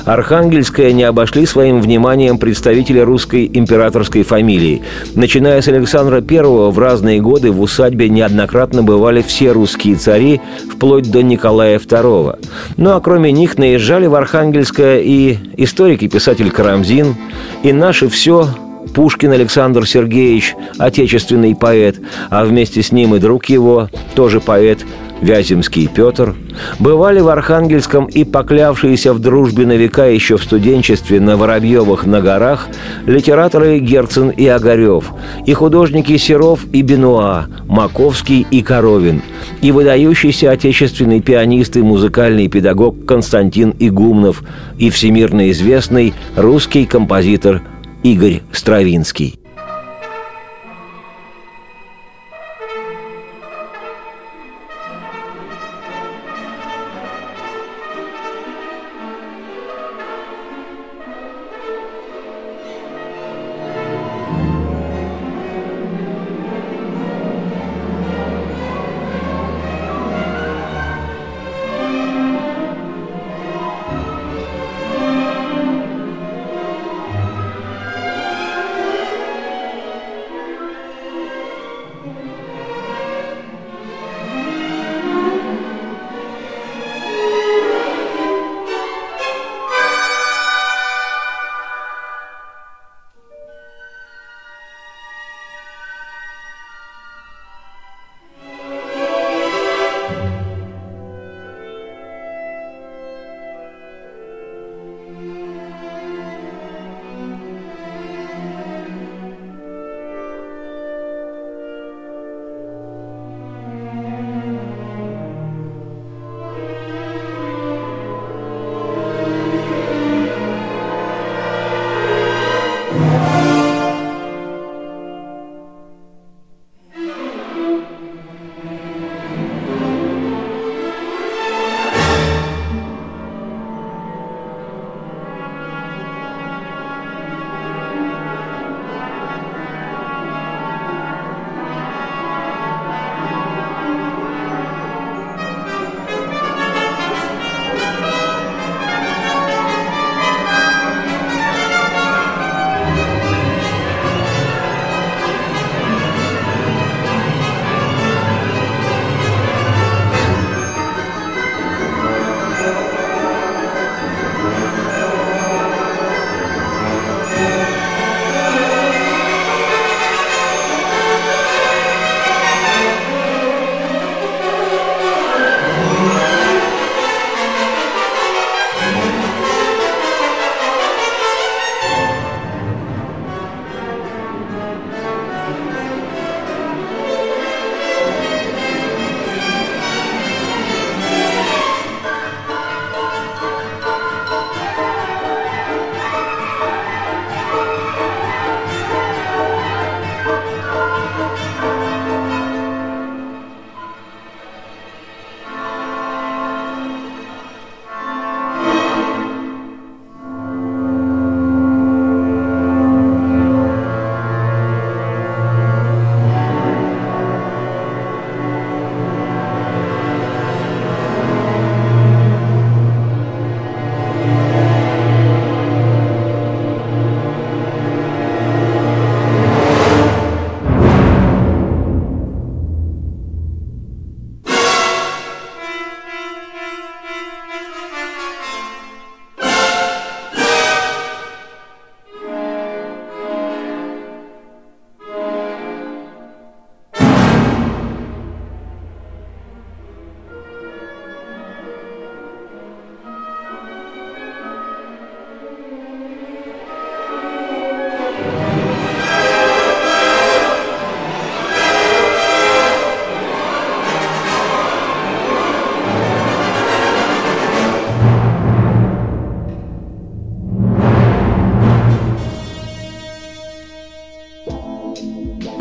Архангельское 0.06 0.91
не 0.91 1.04
обошли 1.04 1.45
своим 1.45 1.82
вниманием 1.82 2.38
представители 2.38 3.00
русской 3.00 3.50
императорской 3.54 4.24
фамилии. 4.24 4.82
Начиная 5.15 5.62
с 5.62 5.67
Александра 5.67 6.24
I 6.28 6.41
в 6.41 6.80
разные 6.80 7.21
годы 7.21 7.52
в 7.52 7.62
усадьбе 7.62 8.10
неоднократно 8.10 8.84
бывали 8.84 9.21
все 9.21 9.52
русские 9.52 9.95
цари, 9.95 10.41
вплоть 10.71 11.10
до 11.10 11.24
Николая 11.24 11.80
II. 11.80 12.39
Ну 12.78 12.89
а 12.91 13.02
кроме 13.02 13.32
них 13.32 13.58
наезжали 13.58 14.08
в 14.08 14.15
Архангельское 14.15 15.00
и 15.00 15.38
историк 15.58 16.04
и 16.04 16.08
писатель 16.08 16.52
Карамзин, 16.52 17.15
и 17.63 17.74
наше 17.74 18.10
все 18.10 18.48
Пушкин 18.93 19.32
Александр 19.32 19.88
Сергеевич, 19.88 20.56
отечественный 20.78 21.56
поэт, 21.56 22.00
а 22.30 22.45
вместе 22.45 22.82
с 22.82 22.91
ним 22.91 23.15
и 23.15 23.19
друг 23.19 23.45
его, 23.45 23.89
тоже 24.15 24.39
поэт, 24.39 24.86
Вяземский 25.21 25.88
Петр, 25.88 26.36
бывали 26.80 27.19
в 27.19 27.30
Архангельском 27.30 28.06
и 28.06 28.23
поклявшиеся 28.23 29.13
в 29.13 29.19
дружбе 29.19 29.65
на 29.65 29.78
века 29.78 30.06
еще 30.06 30.38
в 30.38 30.43
студенчестве 30.43 31.19
на 31.19 31.38
Воробьевых 31.38 32.06
на 32.06 32.21
горах 32.21 32.67
литераторы 33.06 33.80
Герцен 33.80 34.30
и 34.30 34.45
Огарев, 34.47 35.12
и 35.45 35.54
художники 35.54 36.17
Серов 36.17 36.65
и 36.71 36.82
Бенуа, 36.82 37.45
Маковский 37.65 38.45
и 38.51 38.62
Коровин, 38.62 39.21
и 39.62 39.71
выдающийся 39.71 40.51
отечественный 40.51 41.21
пианист 41.21 41.78
и 41.78 41.82
музыкальный 41.82 42.47
педагог 42.47 43.06
Константин 43.06 43.73
Игумнов, 43.80 44.43
и 44.78 44.89
всемирно 44.89 45.49
известный 45.51 46.13
русский 46.36 46.86
композитор 46.86 47.62
Игорь 48.04 48.41
Стравинский. 48.51 49.39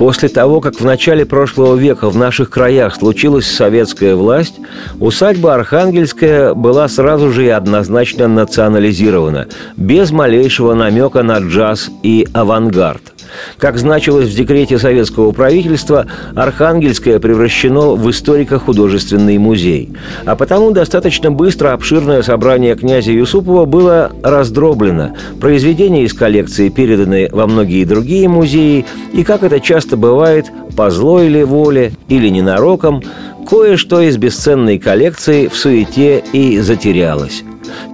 После 0.04 0.28
того, 0.28 0.60
как 0.60 0.78
в 0.78 0.84
начале 0.84 1.24
прошлого 1.24 1.76
века 1.76 2.10
в 2.10 2.16
наших 2.18 2.50
краях 2.50 2.94
случилась 2.94 3.46
советская 3.46 4.14
власть, 4.14 4.56
усадьба 5.00 5.54
Архангельская 5.54 6.52
была 6.52 6.88
сразу 6.88 7.30
же 7.30 7.46
и 7.46 7.48
однозначно 7.48 8.28
национализирована, 8.28 9.48
без 9.78 10.10
малейшего 10.10 10.74
намека 10.74 11.22
на 11.22 11.38
джаз 11.38 11.88
и 12.02 12.28
авангард. 12.34 13.13
Как 13.58 13.78
значилось 13.78 14.28
в 14.28 14.36
декрете 14.36 14.78
советского 14.78 15.32
правительства, 15.32 16.06
Архангельское 16.34 17.18
превращено 17.18 17.94
в 17.94 18.10
историко-художественный 18.10 19.38
музей. 19.38 19.90
А 20.24 20.36
потому 20.36 20.72
достаточно 20.72 21.30
быстро 21.30 21.72
обширное 21.72 22.22
собрание 22.22 22.74
князя 22.74 23.12
Юсупова 23.12 23.64
было 23.64 24.12
раздроблено. 24.22 25.10
Произведения 25.40 26.04
из 26.04 26.12
коллекции 26.12 26.68
переданы 26.68 27.28
во 27.30 27.46
многие 27.46 27.84
другие 27.84 28.28
музеи, 28.28 28.84
и, 29.12 29.24
как 29.24 29.42
это 29.42 29.60
часто 29.60 29.96
бывает, 29.96 30.46
по 30.76 30.90
злой 30.90 31.28
ли 31.28 31.44
воле 31.44 31.92
или 32.08 32.28
ненароком, 32.28 33.02
кое-что 33.48 34.00
из 34.00 34.16
бесценной 34.16 34.78
коллекции 34.78 35.46
в 35.46 35.56
суете 35.56 36.22
и 36.32 36.58
затерялось. 36.58 37.44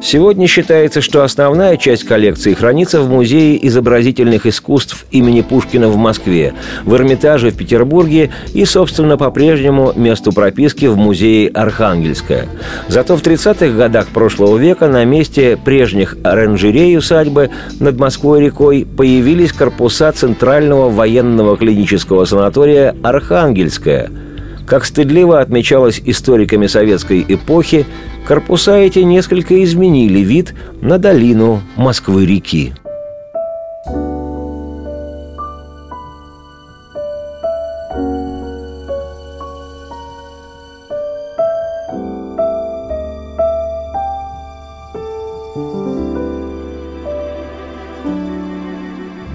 Сегодня 0.03 0.47
считается, 0.47 1.01
что 1.01 1.23
основная 1.23 1.77
часть 1.77 2.05
коллекции 2.05 2.55
хранится 2.55 3.01
в 3.01 3.09
Музее 3.09 3.67
изобразительных 3.67 4.47
искусств 4.47 5.07
имени 5.11 5.43
Пушкина 5.43 5.89
в 5.89 5.97
Москве, 5.97 6.55
в 6.85 6.95
Эрмитаже 6.95 7.51
в 7.51 7.57
Петербурге 7.57 8.31
и, 8.55 8.65
собственно, 8.65 9.17
по-прежнему 9.17 9.93
месту 9.95 10.33
прописки 10.33 10.87
в 10.87 10.97
Музее 10.97 11.49
Архангельская. 11.49 12.47
Зато 12.89 13.17
в 13.17 13.23
30-х 13.23 13.77
годах 13.77 14.09
прошлого 14.09 14.57
века 14.57 14.89
на 14.89 15.05
месте 15.05 15.59
прежних 15.63 16.17
оранжерей 16.25 16.97
усадьбы 16.97 17.51
над 17.79 17.99
Москвой-рекой 17.99 18.87
появились 18.87 19.53
корпуса 19.53 20.11
Центрального 20.13 20.89
военного 20.91 21.57
клинического 21.57 22.25
санатория 22.25 22.95
«Архангельская», 23.03 24.11
как 24.71 24.85
стыдливо 24.85 25.41
отмечалось 25.41 26.01
историками 26.05 26.69
советской 26.69 27.25
эпохи, 27.27 27.87
корпуса 28.25 28.77
эти 28.77 29.01
несколько 29.01 29.65
изменили 29.65 30.21
вид 30.21 30.55
на 30.81 30.97
долину 30.97 31.61
Москвы-реки. 31.75 32.73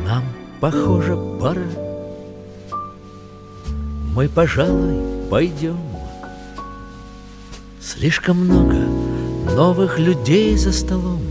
Нам, 0.07 0.23
похоже, 0.61 1.04
Мы, 4.25 4.29
пожалуй, 4.29 4.95
пойдем. 5.29 5.77
Слишком 7.79 8.37
много 8.37 8.87
новых 9.55 9.99
людей 9.99 10.57
за 10.57 10.71
столом, 10.71 11.21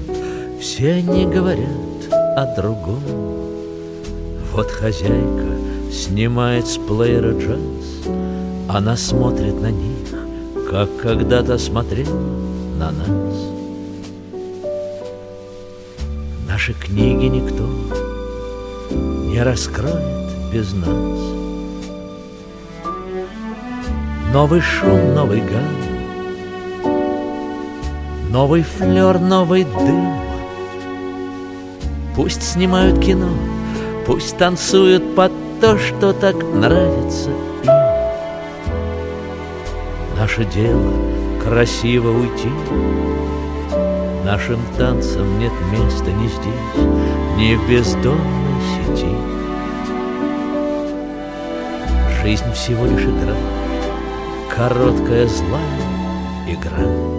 Все 0.61 0.93
они 0.93 1.27
говорят 1.27 2.13
о 2.37 2.55
другом. 2.55 3.03
Вот 4.53 4.71
хозяйка 4.71 5.57
снимает 5.91 6.69
с 6.69 6.77
плеера 6.77 7.37
джаз, 7.37 8.07
Она 8.69 8.97
смотрит 8.97 9.61
на 9.61 9.73
них, 9.73 10.71
как 10.71 10.97
когда-то 10.97 11.59
смотрела 11.59 12.21
на 12.79 12.93
нас. 12.93 13.35
Наши 16.47 16.75
книги 16.75 17.25
никто 17.25 17.69
не 19.33 19.43
раскроет 19.43 20.31
без 20.53 20.73
нас. 20.75 21.34
Новый 24.35 24.61
шум, 24.61 25.15
новый 25.15 25.41
гам, 25.43 25.63
Новый 28.31 28.65
флер, 28.65 29.21
новый 29.21 29.63
дым. 29.63 30.13
Пусть 32.17 32.43
снимают 32.43 32.99
кино, 32.99 33.29
пусть 34.05 34.37
танцуют 34.37 35.15
под 35.15 35.31
то, 35.61 35.79
что 35.79 36.13
так 36.13 36.35
нравится 36.35 37.31
им. 37.31 37.37
Наше 40.19 40.45
дело 40.47 40.93
красиво 41.41 42.09
уйти. 42.09 42.51
Нашим 44.25 44.59
танцам 44.77 45.39
нет 45.39 45.53
места 45.71 46.11
ни 46.11 46.27
здесь, 46.27 46.83
ни 47.37 47.55
в 47.55 47.71
бездонной 47.71 48.19
сети. 48.75 49.15
Жизнь 52.21 52.53
всего 52.53 52.85
лишь 52.87 53.05
игра, 53.05 53.37
короткая 54.51 55.27
злая 55.27 55.85
игра 56.49 57.15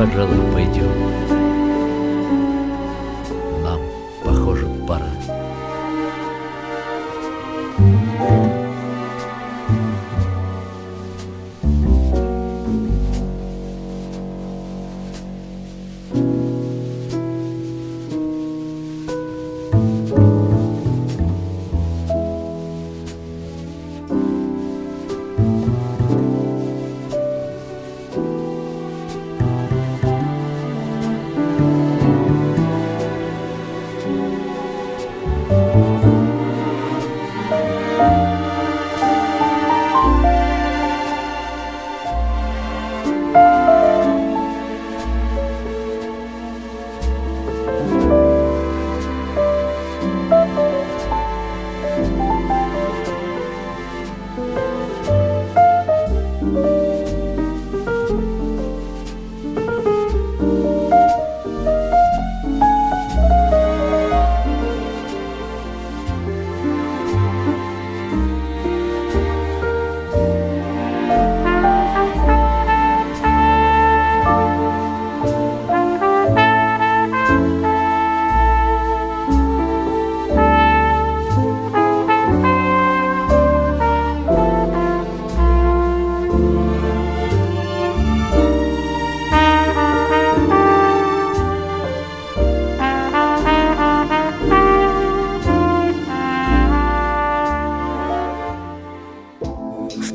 пожалуй, 0.00 0.52
пойдем. 0.52 1.39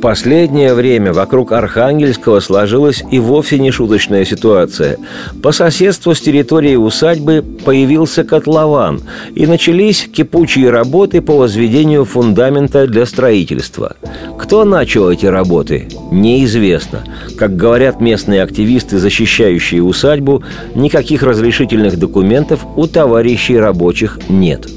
Последнее 0.06 0.76
время 0.76 1.14
вокруг 1.14 1.52
Архангельского 1.52 2.40
сложилась 2.40 3.04
и 3.10 3.18
вовсе 3.18 3.58
не 3.58 3.72
шуточная 3.72 4.24
ситуация. 4.24 5.00
По 5.42 5.52
соседству 5.52 6.14
с 6.14 6.22
территорией 6.22 6.78
усадьбы 6.78 7.44
появился 7.66 8.24
котлован, 8.24 9.02
и 9.34 9.48
начались 9.48 10.08
кипучие 10.08 10.70
работы 10.70 11.24
по 11.24 11.36
возведению 11.36 12.06
фундамента 12.06 12.86
для 12.86 13.08
строительства. 13.08 13.96
Кто 14.38 14.64
начал 14.64 15.10
эти 15.10 15.26
работы, 15.26 15.88
неизвестно. 16.12 17.04
Как 17.36 17.58
говорят 17.58 18.00
местные 18.00 18.44
активисты, 18.44 19.00
защищающие 19.00 19.82
усадьбу, 19.82 20.44
никаких 20.76 21.24
разрешительных 21.24 21.98
документов 21.98 22.64
у 22.76 22.86
товарищей 22.86 23.58
рабочих 23.58 24.20
нет– 24.30 24.68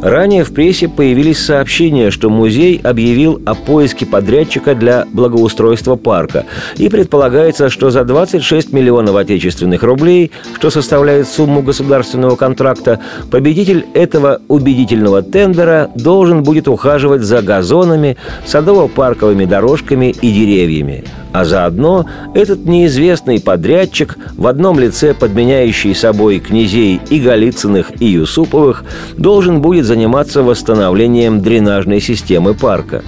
Ранее 0.00 0.44
в 0.44 0.52
прессе 0.52 0.88
появились 0.88 1.44
сообщения, 1.44 2.10
что 2.10 2.30
музей 2.30 2.80
объявил 2.82 3.40
о 3.44 3.54
поиске 3.54 4.06
подрядчика 4.06 4.74
для 4.74 5.06
благоустройства 5.12 5.96
парка. 5.96 6.44
И 6.76 6.88
предполагается, 6.88 7.68
что 7.68 7.90
за 7.90 8.04
26 8.04 8.72
миллионов 8.72 9.16
отечественных 9.16 9.82
рублей, 9.82 10.32
что 10.56 10.70
составляет 10.70 11.28
сумму 11.28 11.62
государственного 11.62 12.36
контракта, 12.36 13.00
победитель 13.30 13.86
этого 13.94 14.40
убедительного 14.48 15.22
тендера 15.22 15.90
должен 15.94 16.42
будет 16.42 16.68
ухаживать 16.68 17.22
за 17.22 17.42
газонами, 17.42 18.16
садово-парковыми 18.46 19.46
дорожками 19.46 20.10
и 20.10 20.30
деревьями. 20.30 21.04
А 21.32 21.44
заодно 21.44 22.06
этот 22.34 22.64
неизвестный 22.64 23.40
подрядчик, 23.40 24.16
в 24.36 24.46
одном 24.46 24.78
лице 24.78 25.14
подменяющий 25.14 25.94
собой 25.94 26.38
князей 26.38 27.00
и 27.10 27.20
Голицыных, 27.20 27.92
и 28.00 28.06
Юсуповых, 28.06 28.84
должен 29.16 29.60
будет 29.60 29.84
заниматься 29.84 30.42
восстановлением 30.42 31.40
дренажной 31.40 32.00
системы 32.00 32.54
парка. 32.54 33.02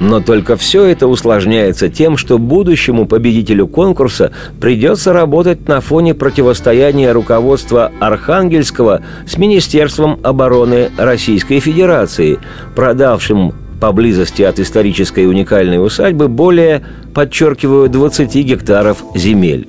Но 0.00 0.20
только 0.20 0.56
все 0.56 0.84
это 0.84 1.06
усложняется 1.06 1.88
тем, 1.88 2.16
что 2.16 2.36
будущему 2.36 3.06
победителю 3.06 3.68
конкурса 3.68 4.32
придется 4.60 5.12
работать 5.12 5.68
на 5.68 5.80
фоне 5.80 6.12
противостояния 6.12 7.12
руководства 7.12 7.92
Архангельского 8.00 9.02
с 9.26 9.38
Министерством 9.38 10.18
обороны 10.24 10.90
Российской 10.98 11.60
Федерации, 11.60 12.40
продавшим 12.74 13.54
поблизости 13.80 14.42
от 14.42 14.58
исторической 14.58 15.26
уникальной 15.26 15.84
усадьбы 15.84 16.28
более, 16.28 16.84
подчеркиваю, 17.14 17.88
20 17.88 18.34
гектаров 18.34 19.04
земель. 19.14 19.68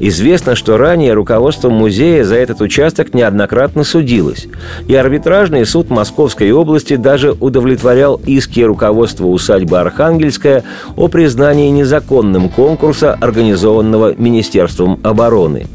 Известно, 0.00 0.54
что 0.54 0.76
ранее 0.76 1.12
руководство 1.12 1.70
музея 1.70 2.24
за 2.24 2.36
этот 2.36 2.60
участок 2.60 3.14
неоднократно 3.14 3.84
судилось, 3.84 4.48
и 4.86 4.94
арбитражный 4.94 5.64
суд 5.66 5.90
Московской 5.90 6.50
области 6.50 6.96
даже 6.96 7.32
удовлетворял 7.32 8.20
иски 8.26 8.60
руководства 8.60 9.26
усадьбы 9.26 9.78
Архангельская 9.78 10.64
о 10.96 11.08
признании 11.08 11.70
незаконным 11.70 12.48
конкурса, 12.48 13.16
организованного 13.20 14.14
Министерством 14.16 14.98
обороны. 15.02 15.66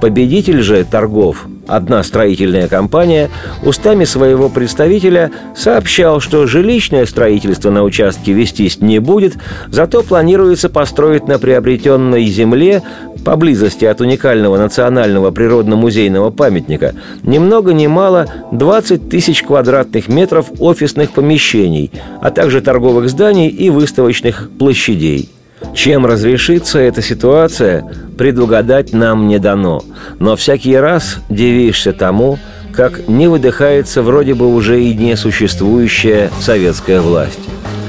Победитель 0.00 0.62
же 0.62 0.84
торгов 0.84 1.46
Одна 1.68 2.02
строительная 2.02 2.66
компания 2.66 3.28
устами 3.62 4.04
своего 4.04 4.48
представителя 4.48 5.30
сообщал, 5.54 6.18
что 6.18 6.46
жилищное 6.46 7.04
строительство 7.04 7.70
на 7.70 7.84
участке 7.84 8.32
вестись 8.32 8.80
не 8.80 9.00
будет, 9.00 9.34
зато 9.68 10.02
планируется 10.02 10.70
построить 10.70 11.28
на 11.28 11.38
приобретенной 11.38 12.24
земле 12.24 12.82
поблизости 13.22 13.84
от 13.84 14.00
уникального 14.00 14.56
национального 14.56 15.30
природно-музейного 15.30 16.30
памятника 16.30 16.94
ни 17.22 17.36
много 17.36 17.74
ни 17.74 17.86
мало 17.86 18.26
20 18.50 19.10
тысяч 19.10 19.42
квадратных 19.42 20.08
метров 20.08 20.46
офисных 20.60 21.10
помещений, 21.10 21.92
а 22.22 22.30
также 22.30 22.62
торговых 22.62 23.10
зданий 23.10 23.48
и 23.48 23.68
выставочных 23.68 24.48
площадей– 24.58 25.28
чем 25.74 26.06
разрешится 26.06 26.78
эта 26.78 27.02
ситуация, 27.02 27.84
предугадать 28.16 28.92
нам 28.92 29.28
не 29.28 29.38
дано. 29.38 29.82
Но 30.18 30.36
всякий 30.36 30.76
раз 30.76 31.18
дивишься 31.28 31.92
тому, 31.92 32.38
как 32.72 33.08
не 33.08 33.26
выдыхается 33.28 34.02
вроде 34.02 34.34
бы 34.34 34.52
уже 34.54 34.82
и 34.82 34.94
не 34.94 35.16
существующая 35.16 36.30
советская 36.40 37.00
власть. 37.00 37.40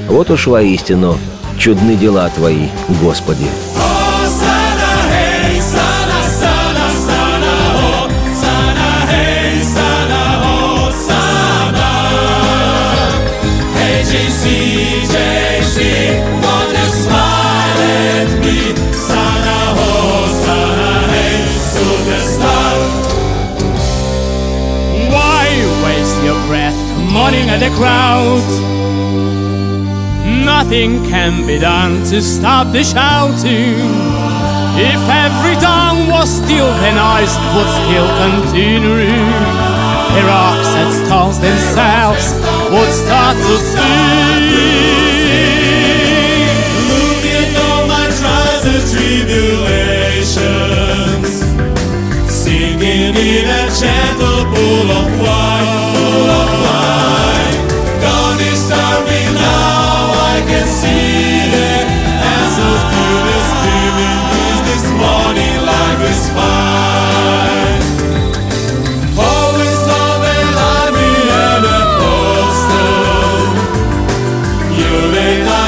Вот 0.08 0.30
уж 0.30 0.46
воистину 0.46 1.16
чудны 1.58 1.94
дела 1.94 2.28
Твои, 2.34 2.68
Господи. 3.00 3.46
The 27.58 27.70
crowd. 27.76 28.46
Nothing 30.44 31.02
can 31.08 31.46
be 31.46 31.58
done 31.58 32.04
to 32.10 32.20
stop 32.22 32.72
the 32.72 32.84
shouting. 32.84 33.74
If 34.78 35.08
every 35.08 35.56
tongue 35.56 36.06
was 36.08 36.28
still, 36.30 36.70
then 36.82 36.96
eyes 36.96 37.36
would 37.54 37.68
still 37.80 38.08
continue. 38.22 39.26
The 40.14 40.22
rocks 40.26 40.70
and 40.80 40.90
stones 41.06 41.38
themselves 41.40 42.32
would 42.70 42.92
start 42.92 43.36
to 43.36 43.56
sing. 43.72 44.42
Look 46.90 47.24
at 47.40 47.50
all 47.66 47.82
my 47.86 48.06
trials 48.18 48.64
and 48.74 48.84
tribulations, 48.92 51.34
singing 52.30 53.14
in 53.14 53.46
a 53.46 53.48
gentle 53.80 54.42
pool 54.52 54.88
of 55.00 55.08
wine, 55.20 55.70
full 55.94 56.30
of 56.30 56.48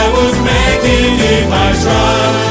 I 0.05 0.09
was 0.11 0.37
making 0.51 1.15
if 1.15 1.53
I 1.53 1.83
tried. 1.83 2.42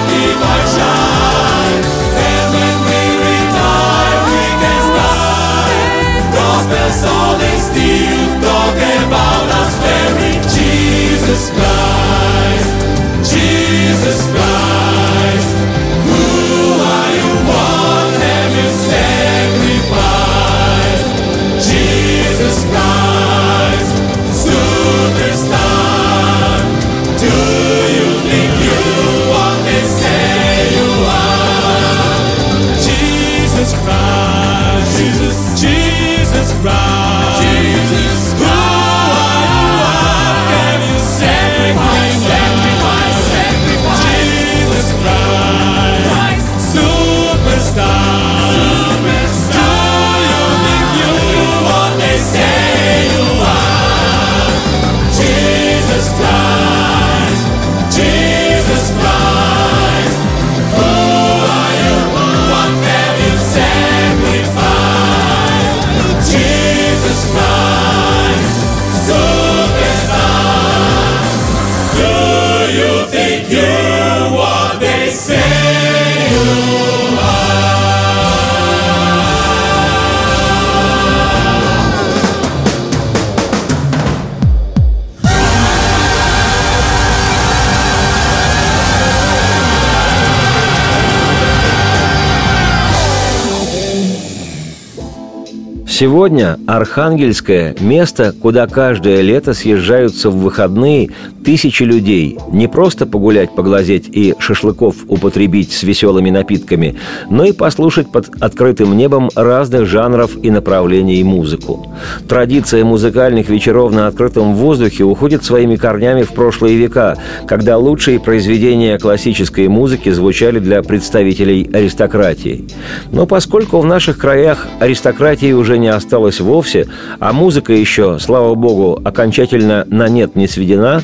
Сегодня 96.01 96.57
Архангельское– 96.65 97.75
место, 97.79 98.33
куда 98.41 98.65
каждое 98.65 99.21
лето 99.21 99.53
съезжаются 99.53 100.31
в 100.31 100.37
выходные 100.37 101.11
тысячи 101.45 101.83
людей. 101.83 102.39
Не 102.51 102.67
просто 102.67 103.05
погулять, 103.05 103.53
поглазеть 103.53 104.09
и 104.11 104.33
шашлыков 104.39 104.95
употребить 105.07 105.71
с 105.71 105.83
веселыми 105.83 106.31
напитками, 106.31 106.95
но 107.29 107.45
и 107.45 107.51
послушать 107.51 108.11
под 108.11 108.29
открытым 108.41 108.97
небом 108.97 109.29
разных 109.35 109.85
жанров 109.85 110.31
и 110.41 110.49
направлений 110.49 111.23
музыку. 111.23 111.87
Традиция 112.27 112.83
музыкальных 112.83 113.49
вечеров 113.49 113.91
на 113.93 114.07
открытом 114.07 114.55
воздухе 114.55 115.03
уходит 115.03 115.43
своими 115.43 115.75
корнями 115.75 116.23
в 116.23 116.33
прошлые 116.33 116.77
века, 116.77 117.15
когда 117.47 117.77
лучшие 117.77 118.19
произведения 118.19 118.97
классической 118.97 119.67
музыки 119.67 120.09
звучали 120.09 120.57
для 120.57 120.81
представителей 120.81 121.69
аристократии. 121.71 122.65
Но 123.11 123.27
поскольку 123.27 123.79
в 123.79 123.85
наших 123.85 124.17
краях 124.17 124.67
аристократии 124.79 125.51
уже 125.51 125.77
не 125.77 125.90
осталось 125.95 126.39
вовсе, 126.39 126.87
а 127.19 127.33
музыка 127.33 127.73
еще, 127.73 128.17
слава 128.19 128.55
богу, 128.55 128.99
окончательно 129.03 129.85
на 129.89 130.09
нет 130.09 130.35
не 130.35 130.47
сведена, 130.47 131.03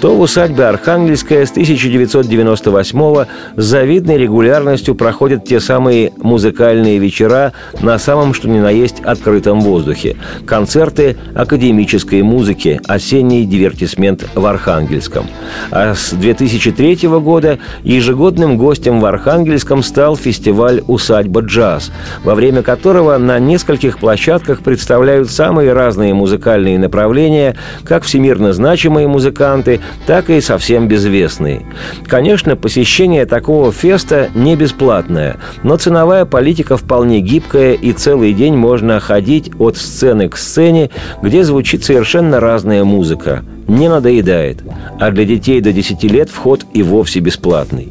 то 0.00 0.14
в 0.14 0.20
усадьбе 0.20 0.64
Архангельская 0.64 1.44
с 1.44 1.50
1998 1.50 3.26
с 3.56 3.64
завидной 3.64 4.18
регулярностью 4.18 4.94
проходят 4.94 5.44
те 5.44 5.60
самые 5.60 6.12
музыкальные 6.16 6.98
вечера 6.98 7.52
на 7.80 7.98
самом 7.98 8.34
что 8.34 8.48
ни 8.48 8.58
на 8.58 8.70
есть 8.70 9.00
открытом 9.00 9.60
воздухе. 9.60 10.16
Концерты 10.46 11.16
академической 11.34 12.22
музыки, 12.22 12.80
осенний 12.86 13.44
дивертисмент 13.44 14.24
в 14.34 14.46
Архангельском. 14.46 15.26
А 15.70 15.94
с 15.94 16.12
2003 16.12 17.08
года 17.08 17.58
ежегодным 17.82 18.56
гостем 18.56 19.00
в 19.00 19.04
Архангельском 19.04 19.82
стал 19.82 20.16
фестиваль 20.16 20.82
«Усадьба 20.86 21.40
джаз», 21.40 21.90
во 22.24 22.34
время 22.34 22.62
которого 22.62 23.18
на 23.18 23.38
нескольких 23.38 23.98
площадках 23.98 24.27
площадках 24.28 24.60
представляют 24.60 25.30
самые 25.30 25.72
разные 25.72 26.12
музыкальные 26.12 26.78
направления, 26.78 27.56
как 27.82 28.02
всемирно 28.02 28.52
значимые 28.52 29.08
музыканты, 29.08 29.80
так 30.06 30.28
и 30.28 30.42
совсем 30.42 30.86
безвестные. 30.86 31.64
Конечно, 32.06 32.54
посещение 32.54 33.24
такого 33.24 33.72
феста 33.72 34.28
не 34.34 34.54
бесплатное, 34.54 35.38
но 35.62 35.78
ценовая 35.78 36.26
политика 36.26 36.76
вполне 36.76 37.20
гибкая, 37.20 37.72
и 37.72 37.92
целый 37.94 38.34
день 38.34 38.54
можно 38.54 39.00
ходить 39.00 39.50
от 39.58 39.78
сцены 39.78 40.28
к 40.28 40.36
сцене, 40.36 40.90
где 41.22 41.42
звучит 41.42 41.82
совершенно 41.82 42.38
разная 42.38 42.84
музыка. 42.84 43.42
Не 43.66 43.88
надоедает. 43.88 44.58
А 45.00 45.10
для 45.10 45.24
детей 45.24 45.62
до 45.62 45.72
10 45.72 46.04
лет 46.04 46.28
вход 46.28 46.66
и 46.74 46.82
вовсе 46.82 47.20
бесплатный. 47.20 47.88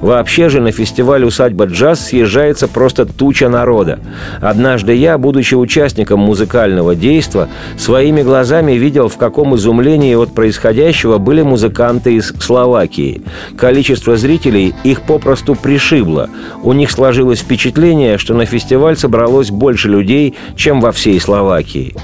Вообще 0.00 0.48
же 0.48 0.60
на 0.60 0.72
фестиваль 0.72 1.24
«Усадьба 1.24 1.66
джаз» 1.66 2.06
съезжается 2.06 2.68
просто 2.68 3.06
туча 3.06 3.48
народа. 3.48 3.98
Однажды 4.40 4.94
я, 4.94 5.18
будучи 5.18 5.54
участником 5.54 6.20
музыкального 6.20 6.94
действа, 6.94 7.48
своими 7.76 8.22
глазами 8.22 8.72
видел, 8.72 9.08
в 9.08 9.16
каком 9.16 9.54
изумлении 9.56 10.14
от 10.14 10.34
происходящего 10.34 11.18
были 11.18 11.42
музыканты 11.42 12.14
из 12.14 12.32
Словакии. 12.38 13.22
Количество 13.56 14.16
зрителей 14.16 14.74
их 14.84 15.02
попросту 15.02 15.54
пришибло. 15.54 16.28
У 16.62 16.72
них 16.72 16.90
сложилось 16.90 17.40
впечатление, 17.40 18.18
что 18.18 18.34
на 18.34 18.46
фестиваль 18.46 18.96
собралось 18.96 19.50
больше 19.50 19.88
людей, 19.88 20.34
чем 20.56 20.80
во 20.80 20.92
всей 20.92 21.20
Словакии. 21.20 21.94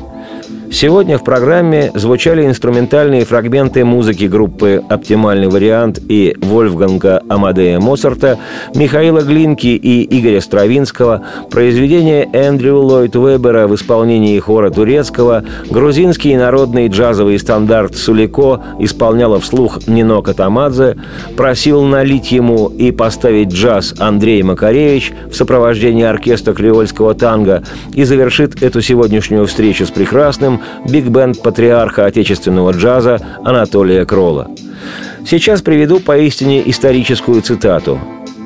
Сегодня 0.72 1.18
в 1.18 1.22
программе 1.22 1.92
звучали 1.94 2.46
инструментальные 2.46 3.26
фрагменты 3.26 3.84
музыки 3.84 4.24
группы 4.24 4.82
«Оптимальный 4.88 5.48
вариант» 5.48 6.00
и 6.08 6.34
Вольфганга 6.40 7.22
Амадея 7.28 7.78
Моцарта, 7.78 8.38
Михаила 8.74 9.20
Глинки 9.20 9.66
и 9.66 10.18
Игоря 10.18 10.40
Стравинского, 10.40 11.26
произведения 11.50 12.26
Эндрю 12.32 12.78
Ллойд 12.78 13.14
Вебера 13.14 13.68
в 13.68 13.74
исполнении 13.74 14.38
хора 14.38 14.70
турецкого, 14.70 15.44
грузинский 15.68 16.34
народный 16.36 16.88
джазовый 16.88 17.38
стандарт 17.38 17.94
«Сулико» 17.94 18.62
исполняла 18.78 19.40
вслух 19.40 19.86
Нино 19.86 20.22
Катамадзе, 20.22 20.96
просил 21.36 21.82
налить 21.82 22.32
ему 22.32 22.68
и 22.68 22.92
поставить 22.92 23.52
джаз 23.52 23.94
Андрей 23.98 24.42
Макаревич 24.42 25.12
в 25.30 25.34
сопровождении 25.34 26.04
оркестра 26.04 26.54
креольского 26.54 27.12
танго 27.12 27.62
и 27.92 28.04
завершит 28.04 28.62
эту 28.62 28.80
сегодняшнюю 28.80 29.46
встречу 29.46 29.84
с 29.84 29.90
прекрасным 29.90 30.61
биг-бенд 30.88 31.42
патриарха 31.42 32.06
отечественного 32.06 32.72
джаза 32.72 33.18
Анатолия 33.44 34.04
Крола. 34.04 34.50
Сейчас 35.26 35.62
приведу 35.62 36.00
поистине 36.00 36.68
историческую 36.68 37.40
цитату. 37.42 37.98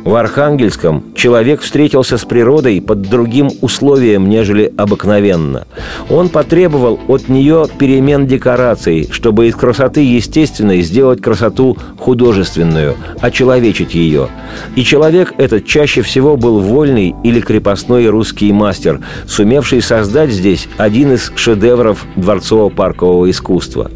В 0.06 0.14
Архангельском 0.14 1.02
человек 1.16 1.62
встретился 1.62 2.16
с 2.16 2.24
природой 2.24 2.80
под 2.80 3.02
другим 3.02 3.50
условием, 3.60 4.28
нежели 4.28 4.72
обыкновенно. 4.76 5.66
Он 6.08 6.28
потребовал 6.28 7.00
от 7.08 7.28
нее 7.28 7.66
перемен 7.76 8.28
декораций, 8.28 9.08
чтобы 9.10 9.48
из 9.48 9.56
красоты 9.56 10.02
естественной 10.02 10.82
сделать 10.82 11.20
красоту 11.20 11.76
художественную, 11.98 12.94
очеловечить 13.20 13.96
ее. 13.96 14.28
И 14.76 14.84
человек 14.84 15.34
этот 15.38 15.66
чаще 15.66 16.02
всего 16.02 16.36
был 16.36 16.60
вольный 16.60 17.16
или 17.24 17.40
крепостной 17.40 18.06
русский 18.06 18.52
мастер, 18.52 19.00
сумевший 19.26 19.82
создать 19.82 20.30
здесь 20.30 20.68
один 20.76 21.14
из 21.14 21.32
шедевров 21.34 22.06
дворцово-паркового 22.14 23.28
искусства 23.28 23.90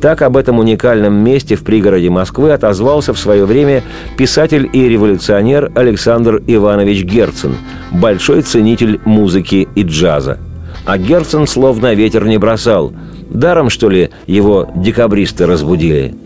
так 0.00 0.22
об 0.22 0.36
этом 0.36 0.58
уникальном 0.58 1.14
месте 1.14 1.56
в 1.56 1.62
пригороде 1.62 2.10
Москвы 2.10 2.52
отозвался 2.52 3.12
в 3.12 3.18
свое 3.18 3.44
время 3.44 3.82
писатель 4.16 4.68
и 4.72 4.88
революционер 4.88 5.70
Александр 5.74 6.42
Иванович 6.46 7.04
Герцен, 7.04 7.56
большой 7.90 8.42
ценитель 8.42 9.00
музыки 9.04 9.68
и 9.74 9.82
джаза. 9.82 10.38
А 10.84 10.98
Герцен 10.98 11.46
словно 11.46 11.94
ветер 11.94 12.24
не 12.24 12.38
бросал. 12.38 12.92
Даром, 13.30 13.68
что 13.68 13.90
ли, 13.90 14.10
его 14.26 14.68
декабристы 14.74 15.46
разбудили– 15.46 16.14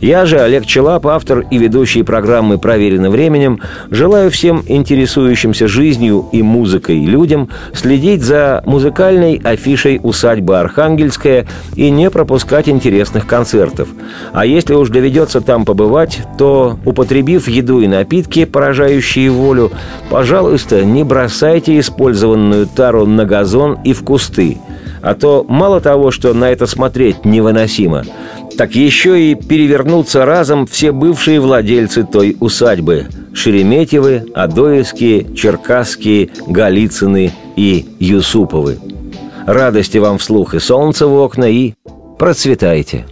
я 0.00 0.26
же, 0.26 0.40
Олег 0.40 0.66
Челап, 0.66 1.06
автор 1.06 1.40
и 1.50 1.58
ведущий 1.58 2.02
программы 2.02 2.58
«Проверено 2.58 3.10
временем», 3.10 3.60
желаю 3.90 4.30
всем 4.30 4.62
интересующимся 4.66 5.68
жизнью 5.68 6.26
и 6.32 6.42
музыкой 6.42 7.04
людям 7.04 7.48
следить 7.72 8.22
за 8.22 8.62
музыкальной 8.66 9.40
афишей 9.42 10.00
усадьбы 10.02 10.58
Архангельская 10.58 11.46
и 11.76 11.90
не 11.90 12.10
пропускать 12.10 12.68
интересных 12.68 13.26
концертов. 13.26 13.88
А 14.32 14.46
если 14.46 14.74
уж 14.74 14.90
доведется 14.90 15.40
там 15.40 15.64
побывать, 15.64 16.20
то, 16.38 16.78
употребив 16.84 17.48
еду 17.48 17.80
и 17.80 17.86
напитки, 17.86 18.44
поражающие 18.44 19.30
волю, 19.30 19.72
пожалуйста, 20.10 20.84
не 20.84 21.04
бросайте 21.04 21.78
использованную 21.78 22.66
тару 22.66 23.06
на 23.06 23.24
газон 23.24 23.78
и 23.84 23.92
в 23.92 24.02
кусты. 24.02 24.58
А 25.04 25.14
то 25.14 25.44
мало 25.46 25.80
того, 25.80 26.10
что 26.10 26.34
на 26.34 26.50
это 26.50 26.66
смотреть 26.66 27.24
невыносимо– 27.24 28.04
так 28.56 28.76
еще 28.76 29.20
и 29.20 29.34
перевернутся 29.34 30.24
разом 30.24 30.66
все 30.66 30.92
бывшие 30.92 31.40
владельцы 31.40 32.04
той 32.04 32.36
усадьбы– 32.38 33.08
Шереметьевы, 33.34 34.26
Адоевские, 34.32 35.34
Черкасские, 35.34 36.30
Голицыны 36.46 37.32
и 37.56 37.84
Юсуповы. 37.98 38.78
Радости 39.44 39.98
вам 39.98 40.18
вслух 40.18 40.54
и 40.54 40.60
солнце 40.60 41.08
в 41.08 41.14
окна, 41.18 41.50
и 41.50 41.74
процветайте! 42.16 43.06